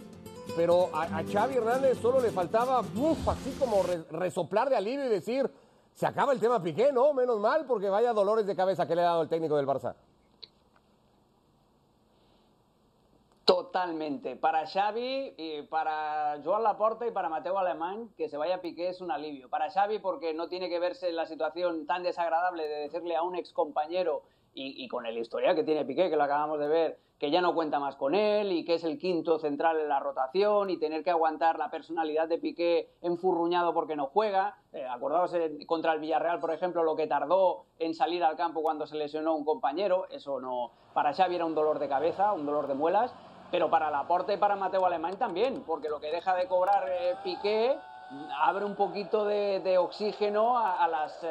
pero 0.58 0.90
a, 0.94 1.24
Xavi 1.24 1.56
Hernández 1.56 2.00
solo 2.02 2.20
le 2.20 2.32
faltaba, 2.32 2.82
uf, 2.82 3.30
así 3.30 3.56
como 3.58 3.82
re, 3.82 4.04
resoplar 4.12 4.70
de 4.70 4.76
alivio 4.76 5.06
y 5.06 5.10
decir, 5.10 5.50
se 5.94 6.06
acaba 6.06 6.34
el 6.34 6.42
tema 6.42 6.62
Piqué, 6.62 6.92
¿no? 6.92 7.14
Menos 7.14 7.40
mal, 7.40 7.64
porque 7.66 7.88
vaya 7.88 8.12
dolores 8.12 8.46
de 8.46 8.58
cabeza 8.58 8.86
que 8.86 8.94
le 8.94 9.04
ha 9.04 9.06
dado 9.06 9.22
el 9.22 9.30
técnico 9.30 9.56
del 9.56 9.66
Barça. 9.66 9.96
Totalmente. 13.76 14.38
Para 14.38 14.66
Xavi, 14.66 15.34
y 15.36 15.64
para 15.64 16.40
Joan 16.42 16.64
Laporta 16.64 17.06
y 17.06 17.12
para 17.12 17.28
Mateo 17.28 17.60
Alemán, 17.60 18.10
que 18.16 18.30
se 18.30 18.38
vaya 18.38 18.62
Piqué 18.62 18.88
es 18.88 19.02
un 19.02 19.12
alivio. 19.12 19.50
Para 19.50 19.70
Xavi 19.70 20.00
porque 20.00 20.34
no 20.34 20.48
tiene 20.48 20.70
que 20.70 20.80
verse 20.80 21.10
en 21.10 21.18
la 21.18 21.26
situación 21.26 21.86
tan 21.86 22.02
desagradable 22.02 22.70
de 22.70 22.84
decirle 22.84 23.18
a 23.18 23.24
un 23.24 23.36
ex 23.36 23.52
compañero 23.52 24.24
y, 24.54 24.82
y, 24.82 24.88
con 24.88 25.06
el 25.06 25.18
historial 25.18 25.58
que 25.58 25.66
tiene 25.66 25.84
Piqué, 25.84 26.10
que 26.10 26.16
lo 26.16 26.24
acabamos 26.24 26.58
de 26.58 26.70
ver, 26.70 27.00
que 27.20 27.32
ya 27.32 27.42
no 27.42 27.54
cuenta 27.54 27.78
más 27.78 27.98
con 27.98 28.16
él 28.16 28.54
y 28.54 28.64
que 28.64 28.76
es 28.76 28.86
el 28.86 28.98
quinto 28.98 29.40
central 29.40 29.78
en 29.78 29.90
la 29.90 30.00
rotación 30.00 30.70
y 30.70 30.78
tener 30.78 31.04
que 31.04 31.10
aguantar 31.10 31.60
la 31.60 31.70
personalidad 31.70 32.30
de 32.30 32.38
Piqué 32.38 32.90
enfurruñado 33.02 33.74
porque 33.74 33.98
no 33.98 34.06
juega. 34.06 34.58
Eh, 34.72 34.86
acordaos 34.86 35.34
contra 35.66 35.92
el 35.92 36.00
Villarreal, 36.00 36.40
por 36.40 36.54
ejemplo, 36.54 36.82
lo 36.84 36.96
que 36.96 37.08
tardó 37.08 37.66
en 37.80 37.94
salir 37.94 38.24
al 38.24 38.38
campo 38.38 38.62
cuando 38.62 38.88
se 38.88 38.96
lesionó 38.96 39.36
un 39.36 39.44
compañero. 39.44 40.08
Eso 40.12 40.40
no, 40.40 40.72
para 40.94 41.14
Xavi 41.14 41.36
era 41.36 41.46
un 41.46 41.56
dolor 41.56 41.80
de 41.80 41.90
cabeza, 41.90 42.32
un 42.32 42.46
dolor 42.46 42.68
de 42.68 42.74
muelas 42.74 43.14
pero 43.52 43.70
para 43.70 43.90
Laporte 43.90 44.34
y 44.34 44.38
para 44.38 44.56
Mateo 44.56 44.86
Alemán 44.86 45.18
también, 45.18 45.64
porque 45.66 45.90
lo 45.90 46.00
que 46.00 46.12
deja 46.12 46.34
de 46.36 46.48
cobrar 46.48 46.88
eh, 46.90 47.16
Piqué 47.24 47.78
abre 48.40 48.66
un 48.66 48.76
poquito 48.76 49.26
de, 49.26 49.78
oxígeno 49.78 50.58
a, 50.58 50.88
las, 50.88 51.24
eh, 51.24 51.28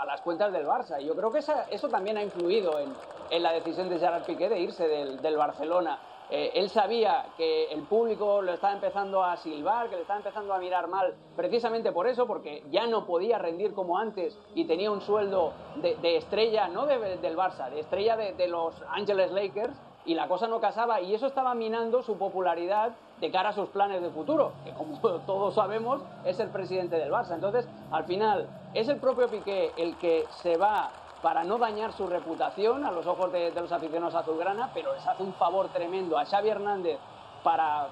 a 0.00 0.04
las 0.04 0.20
cuentas 0.20 0.52
del 0.52 0.66
Barça. 0.66 1.00
Y 1.00 1.06
yo 1.06 1.16
creo 1.16 1.32
que 1.32 1.38
eso 1.38 1.88
también 1.88 2.16
ha 2.16 2.22
influido 2.22 2.78
en, 2.78 2.92
en, 3.30 3.42
la 3.42 3.52
decisión 3.52 3.88
de 3.88 3.98
Gerard 3.98 4.24
Piqué 4.24 4.48
de 4.48 4.60
irse 4.60 4.86
del, 4.86 5.22
del 5.22 5.36
Barcelona. 5.36 5.98
Eh, 6.30 6.52
él 6.54 6.70
sabía 6.70 7.26
que 7.36 7.64
el 7.66 7.82
público 7.82 8.40
lo 8.40 8.54
estaba 8.54 8.72
empezando 8.72 9.22
a 9.22 9.36
silbar, 9.36 9.90
que 9.90 9.96
le 9.96 10.02
estaba 10.02 10.18
empezando 10.18 10.54
a 10.54 10.58
mirar 10.58 10.88
mal, 10.88 11.14
precisamente 11.36 11.92
por 11.92 12.06
eso, 12.06 12.26
porque 12.26 12.64
ya 12.70 12.86
no 12.86 13.04
podía 13.04 13.38
rendir 13.38 13.74
como 13.74 13.98
antes 13.98 14.38
y 14.54 14.64
tenía 14.64 14.90
un 14.90 15.02
sueldo 15.02 15.52
de, 15.76 15.94
de 15.96 16.16
estrella, 16.16 16.68
no 16.68 16.86
de, 16.86 17.18
del 17.18 17.36
Barça, 17.36 17.68
de 17.68 17.80
estrella 17.80 18.16
de, 18.16 18.32
de 18.32 18.48
los 18.48 18.74
Angeles 18.88 19.30
Lakers, 19.30 19.78
y 20.04 20.14
la 20.14 20.28
cosa 20.28 20.48
no 20.48 20.60
casaba 20.60 21.00
y 21.00 21.14
eso 21.14 21.26
estaba 21.26 21.54
minando 21.54 22.02
su 22.02 22.16
popularidad 22.16 22.92
de 23.20 23.30
cara 23.30 23.50
a 23.50 23.52
sus 23.52 23.68
planes 23.68 24.02
de 24.02 24.10
futuro, 24.10 24.52
que 24.64 24.72
como 24.72 24.98
todos 25.26 25.54
sabemos 25.54 26.02
es 26.24 26.40
el 26.40 26.48
presidente 26.48 26.96
del 26.96 27.12
Barça. 27.12 27.34
Entonces, 27.34 27.68
al 27.90 28.04
final, 28.04 28.48
es 28.74 28.88
el 28.88 28.96
propio 28.96 29.28
Piqué 29.28 29.72
el 29.76 29.96
que 29.96 30.26
se 30.42 30.56
va 30.56 30.90
para 31.22 31.44
no 31.44 31.56
dañar 31.56 31.92
su 31.92 32.08
reputación 32.08 32.84
a 32.84 32.90
los 32.90 33.06
ojos 33.06 33.32
de, 33.32 33.52
los 33.52 33.70
aficionados 33.70 34.16
azulgrana, 34.16 34.70
pero 34.74 34.92
les 34.92 35.06
hace 35.06 35.22
un 35.22 35.32
favor 35.34 35.68
tremendo 35.68 36.18
a 36.18 36.24
Xavi 36.24 36.48
Hernández 36.48 36.98
para 37.44 37.88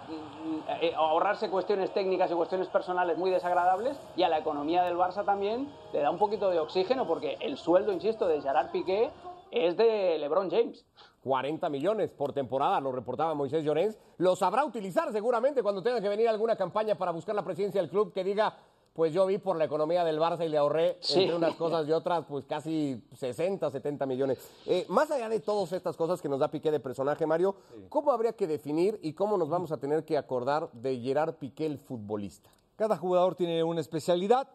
eh, 0.80 0.92
ahorrarse 0.96 1.48
cuestiones 1.48 1.92
técnicas 1.92 2.30
y 2.30 2.34
cuestiones 2.34 2.68
personales 2.68 3.16
muy 3.18 3.30
desagradables 3.30 3.98
y 4.16 4.22
a 4.22 4.28
la 4.28 4.38
economía 4.38 4.82
del 4.82 4.96
Barça 4.96 5.24
también 5.24 5.72
le 5.92 6.00
da 6.00 6.10
un 6.10 6.18
poquito 6.18 6.50
de 6.50 6.60
oxígeno 6.60 7.06
porque 7.06 7.36
el 7.40 7.56
sueldo, 7.56 7.92
insisto, 7.92 8.26
de 8.26 8.40
Gerard 8.40 8.70
Piqué 8.70 9.10
es 9.50 9.76
de 9.76 10.18
LeBron 10.18 10.50
James. 10.50 10.84
40 11.22 11.68
millones 11.68 12.10
por 12.12 12.32
temporada, 12.32 12.80
lo 12.80 12.92
reportaba 12.92 13.34
Moisés 13.34 13.62
Llorens. 13.64 13.98
Lo 14.16 14.36
sabrá 14.36 14.64
utilizar 14.64 15.12
seguramente 15.12 15.62
cuando 15.62 15.82
tenga 15.82 16.00
que 16.00 16.08
venir 16.08 16.28
alguna 16.28 16.56
campaña 16.56 16.94
para 16.96 17.10
buscar 17.12 17.34
la 17.34 17.44
presidencia 17.44 17.80
del 17.80 17.90
club 17.90 18.12
que 18.14 18.24
diga, 18.24 18.56
pues 18.94 19.12
yo 19.12 19.26
vi 19.26 19.38
por 19.38 19.56
la 19.56 19.64
economía 19.66 20.02
del 20.02 20.18
Barça 20.18 20.44
y 20.44 20.48
le 20.48 20.56
ahorré 20.56 20.96
Sí. 21.00 21.20
entre 21.22 21.36
unas 21.36 21.54
cosas 21.56 21.86
y 21.86 21.92
otras, 21.92 22.24
pues 22.26 22.44
casi 22.46 23.02
60, 23.16 23.70
70 23.70 24.06
millones. 24.06 24.38
Eh, 24.66 24.86
más 24.88 25.10
allá 25.10 25.28
de 25.28 25.40
todas 25.40 25.72
estas 25.72 25.96
cosas 25.96 26.20
que 26.22 26.28
nos 26.28 26.40
da 26.40 26.48
Piqué 26.50 26.70
de 26.70 26.80
personaje, 26.80 27.26
Mario, 27.26 27.54
¿cómo 27.90 28.12
habría 28.12 28.32
que 28.32 28.46
definir 28.46 28.98
y 29.02 29.12
cómo 29.12 29.36
nos 29.36 29.48
vamos 29.50 29.72
a 29.72 29.76
tener 29.78 30.04
que 30.04 30.16
acordar 30.16 30.70
de 30.72 30.98
Gerard 31.00 31.34
Piqué, 31.34 31.66
el 31.66 31.78
futbolista? 31.78 32.50
Cada 32.76 32.96
jugador 32.96 33.34
tiene 33.34 33.62
una 33.62 33.80
especialidad, 33.82 34.48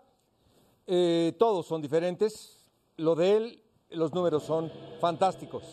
eh, 0.88 1.34
todos 1.38 1.66
son 1.68 1.82
diferentes. 1.82 2.66
Lo 2.98 3.16
de 3.16 3.38
él, 3.38 3.62
los 3.90 4.14
números 4.14 4.44
son 4.44 4.72
fantásticos. 5.00 5.64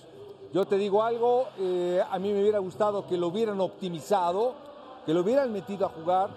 Yo 0.52 0.66
te 0.66 0.76
digo 0.76 1.02
algo, 1.02 1.48
eh, 1.58 2.02
a 2.10 2.18
mí 2.18 2.32
me 2.32 2.42
hubiera 2.42 2.58
gustado 2.58 3.06
que 3.06 3.16
lo 3.16 3.28
hubieran 3.28 3.60
optimizado, 3.60 4.54
que 5.06 5.14
lo 5.14 5.20
hubieran 5.20 5.52
metido 5.52 5.86
a 5.86 5.88
jugar. 5.88 6.30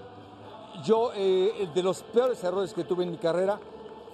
Yo, 0.83 1.11
eh, 1.15 1.69
de 1.73 1.83
los 1.83 2.01
peores 2.03 2.43
errores 2.43 2.73
que 2.73 2.83
tuve 2.83 3.03
en 3.03 3.11
mi 3.11 3.17
carrera 3.17 3.59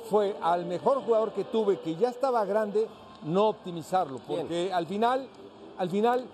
fue 0.09 0.35
al 0.41 0.65
mejor 0.65 1.03
jugador 1.03 1.33
que 1.33 1.43
tuve, 1.45 1.79
que 1.79 1.95
ya 1.95 2.09
estaba 2.09 2.43
grande, 2.45 2.87
no 3.23 3.49
optimizarlo, 3.49 4.19
porque 4.27 4.73
al 4.73 4.87
final, 4.87 5.27
al 5.77 5.89
final 5.91 6.25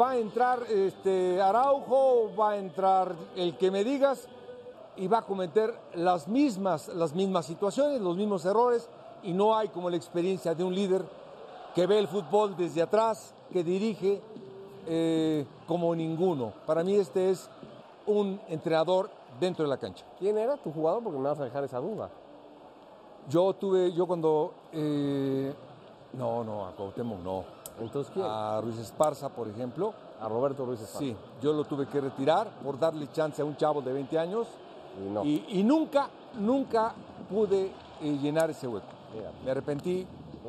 va 0.00 0.12
a 0.12 0.16
entrar 0.16 0.62
este 0.70 1.40
Araujo, 1.40 2.30
va 2.38 2.52
a 2.52 2.56
entrar 2.56 3.14
el 3.36 3.58
que 3.58 3.70
me 3.70 3.84
digas 3.84 4.26
y 4.96 5.06
va 5.06 5.18
a 5.18 5.22
cometer 5.22 5.78
las 5.94 6.28
mismas, 6.28 6.88
las 6.88 7.14
mismas 7.14 7.44
situaciones, 7.44 8.00
los 8.00 8.16
mismos 8.16 8.46
errores 8.46 8.88
y 9.22 9.32
no 9.32 9.56
hay 9.56 9.68
como 9.68 9.90
la 9.90 9.96
experiencia 9.96 10.54
de 10.54 10.64
un 10.64 10.74
líder 10.74 11.04
que 11.74 11.86
ve 11.86 11.98
el 11.98 12.08
fútbol 12.08 12.56
desde 12.56 12.82
atrás, 12.82 13.34
que 13.52 13.62
dirige 13.62 14.20
eh, 14.86 15.46
como 15.66 15.94
ninguno. 15.94 16.52
Para 16.66 16.82
mí 16.82 16.94
este 16.94 17.30
es 17.30 17.48
un 18.06 18.40
entrenador 18.48 19.10
dentro 19.38 19.64
de 19.64 19.68
la 19.68 19.76
cancha. 19.76 20.04
¿Quién 20.18 20.36
era 20.38 20.56
tu 20.56 20.72
jugador? 20.72 21.02
Porque 21.02 21.18
me 21.18 21.28
vas 21.28 21.38
a 21.40 21.44
dejar 21.44 21.64
esa 21.64 21.78
duda. 21.78 22.10
Yo 23.28 23.52
tuve, 23.54 23.92
yo 23.92 24.06
cuando... 24.06 24.52
eh, 24.72 25.54
no, 26.14 26.42
no, 26.42 26.66
a 26.66 26.72
Cuauhtémoc 26.72 27.20
no. 27.20 27.44
Entonces, 27.80 28.12
¿quién? 28.12 28.26
A 28.28 28.60
Ruiz 28.60 28.78
Esparza, 28.78 29.28
por 29.28 29.48
ejemplo. 29.48 29.94
A 30.20 30.28
Roberto 30.28 30.64
Ruiz 30.66 30.80
Esparza. 30.80 30.98
Sí, 30.98 31.16
yo 31.40 31.52
lo 31.52 31.64
tuve 31.64 31.86
que 31.86 32.00
retirar 32.00 32.48
por 32.64 32.78
darle 32.78 33.10
chance 33.12 33.40
a 33.40 33.44
un 33.44 33.56
chavo 33.56 33.80
de 33.80 33.92
20 33.92 34.18
años. 34.18 34.48
Y 34.98 35.08
no. 35.08 35.24
Y, 35.24 35.44
y 35.48 35.62
nunca, 35.62 36.08
nunca 36.34 36.92
pude 37.30 37.70
eh, 38.02 38.18
llenar 38.20 38.50
ese 38.50 38.66
hueco. 38.66 38.86
Mira. 39.14 39.32
Me 39.44 39.50
arrepentí 39.50 40.06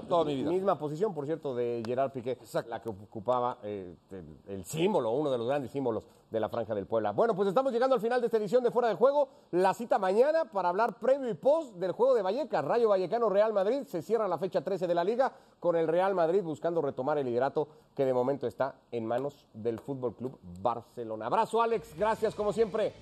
toda 0.07 0.25
mi 0.25 0.35
vida. 0.35 0.49
Misma 0.49 0.77
posición, 0.77 1.13
por 1.13 1.25
cierto, 1.25 1.55
de 1.55 1.81
Gerard 1.85 2.11
Piqué, 2.11 2.37
la 2.67 2.81
que 2.81 2.89
ocupaba 2.89 3.57
eh, 3.63 3.95
el, 4.11 4.37
el 4.47 4.65
símbolo, 4.65 5.11
uno 5.11 5.31
de 5.31 5.37
los 5.37 5.47
grandes 5.47 5.71
símbolos 5.71 6.05
de 6.29 6.39
la 6.39 6.47
Franja 6.49 6.73
del 6.73 6.85
Puebla. 6.85 7.11
Bueno, 7.11 7.35
pues 7.35 7.49
estamos 7.49 7.73
llegando 7.73 7.95
al 7.95 8.01
final 8.01 8.21
de 8.21 8.27
esta 8.27 8.37
edición 8.37 8.63
de 8.63 8.71
Fuera 8.71 8.87
de 8.87 8.95
Juego. 8.95 9.27
La 9.51 9.73
cita 9.73 9.99
mañana 9.99 10.45
para 10.45 10.69
hablar 10.69 10.97
previo 10.97 11.29
y 11.29 11.33
post 11.33 11.75
del 11.75 11.91
juego 11.91 12.13
de 12.13 12.21
Vallecas. 12.21 12.63
Rayo 12.63 12.89
Vallecano 12.89 13.29
Real 13.29 13.51
Madrid. 13.51 13.83
Se 13.85 14.01
cierra 14.01 14.27
la 14.27 14.37
fecha 14.37 14.61
13 14.61 14.87
de 14.87 14.95
la 14.95 15.03
liga 15.03 15.31
con 15.59 15.75
el 15.75 15.87
Real 15.87 16.15
Madrid 16.15 16.41
buscando 16.41 16.81
retomar 16.81 17.17
el 17.17 17.25
liderato 17.25 17.67
que 17.93 18.05
de 18.05 18.13
momento 18.13 18.47
está 18.47 18.75
en 18.91 19.05
manos 19.05 19.45
del 19.53 19.79
Fútbol 19.79 20.15
Club 20.15 20.39
Barcelona. 20.61 21.25
Abrazo, 21.25 21.61
Alex. 21.61 21.95
Gracias, 21.97 22.33
como 22.33 22.53
siempre. 22.53 22.93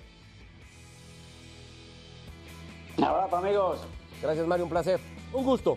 Un 2.98 3.04
abrazo, 3.04 3.36
amigos. 3.36 3.78
Gracias, 4.20 4.46
Mario. 4.46 4.64
Un 4.64 4.70
placer. 4.70 5.19
Un 5.32 5.44
gusto. 5.44 5.76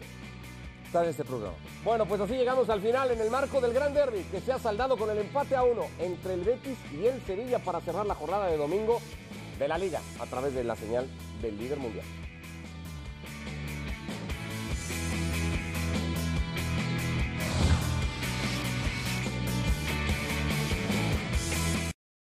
estar 0.86 1.04
en 1.04 1.10
este 1.12 1.24
programa. 1.24 1.56
Bueno, 1.84 2.06
pues 2.06 2.22
así 2.22 2.34
llegamos 2.34 2.70
al 2.70 2.82
final 2.82 3.12
en 3.12 3.20
el 3.20 3.30
marco 3.30 3.60
del 3.60 3.74
Gran 3.74 3.94
Derby, 3.94 4.24
que 4.32 4.42
se 4.42 4.52
ha 4.52 4.60
saldado 4.60 4.96
con 4.98 5.10
el 5.10 5.18
empate 5.18 5.56
a 5.56 5.64
uno 5.64 5.88
entre 6.00 6.36
el 6.36 6.42
Betis 6.42 6.78
y 6.92 7.06
el 7.06 7.22
Sevilla 7.24 7.60
para 7.60 7.82
cerrar 7.82 8.06
la 8.06 8.16
jornada 8.16 8.48
de 8.48 8.58
domingo 8.58 9.00
de 9.58 9.68
la 9.68 9.78
Liga 9.78 10.02
a 10.20 10.26
través 10.26 10.54
de 10.54 10.64
la 10.64 10.76
señal 10.76 11.08
del 11.42 11.58
líder 11.58 11.80
mundial. 11.80 12.06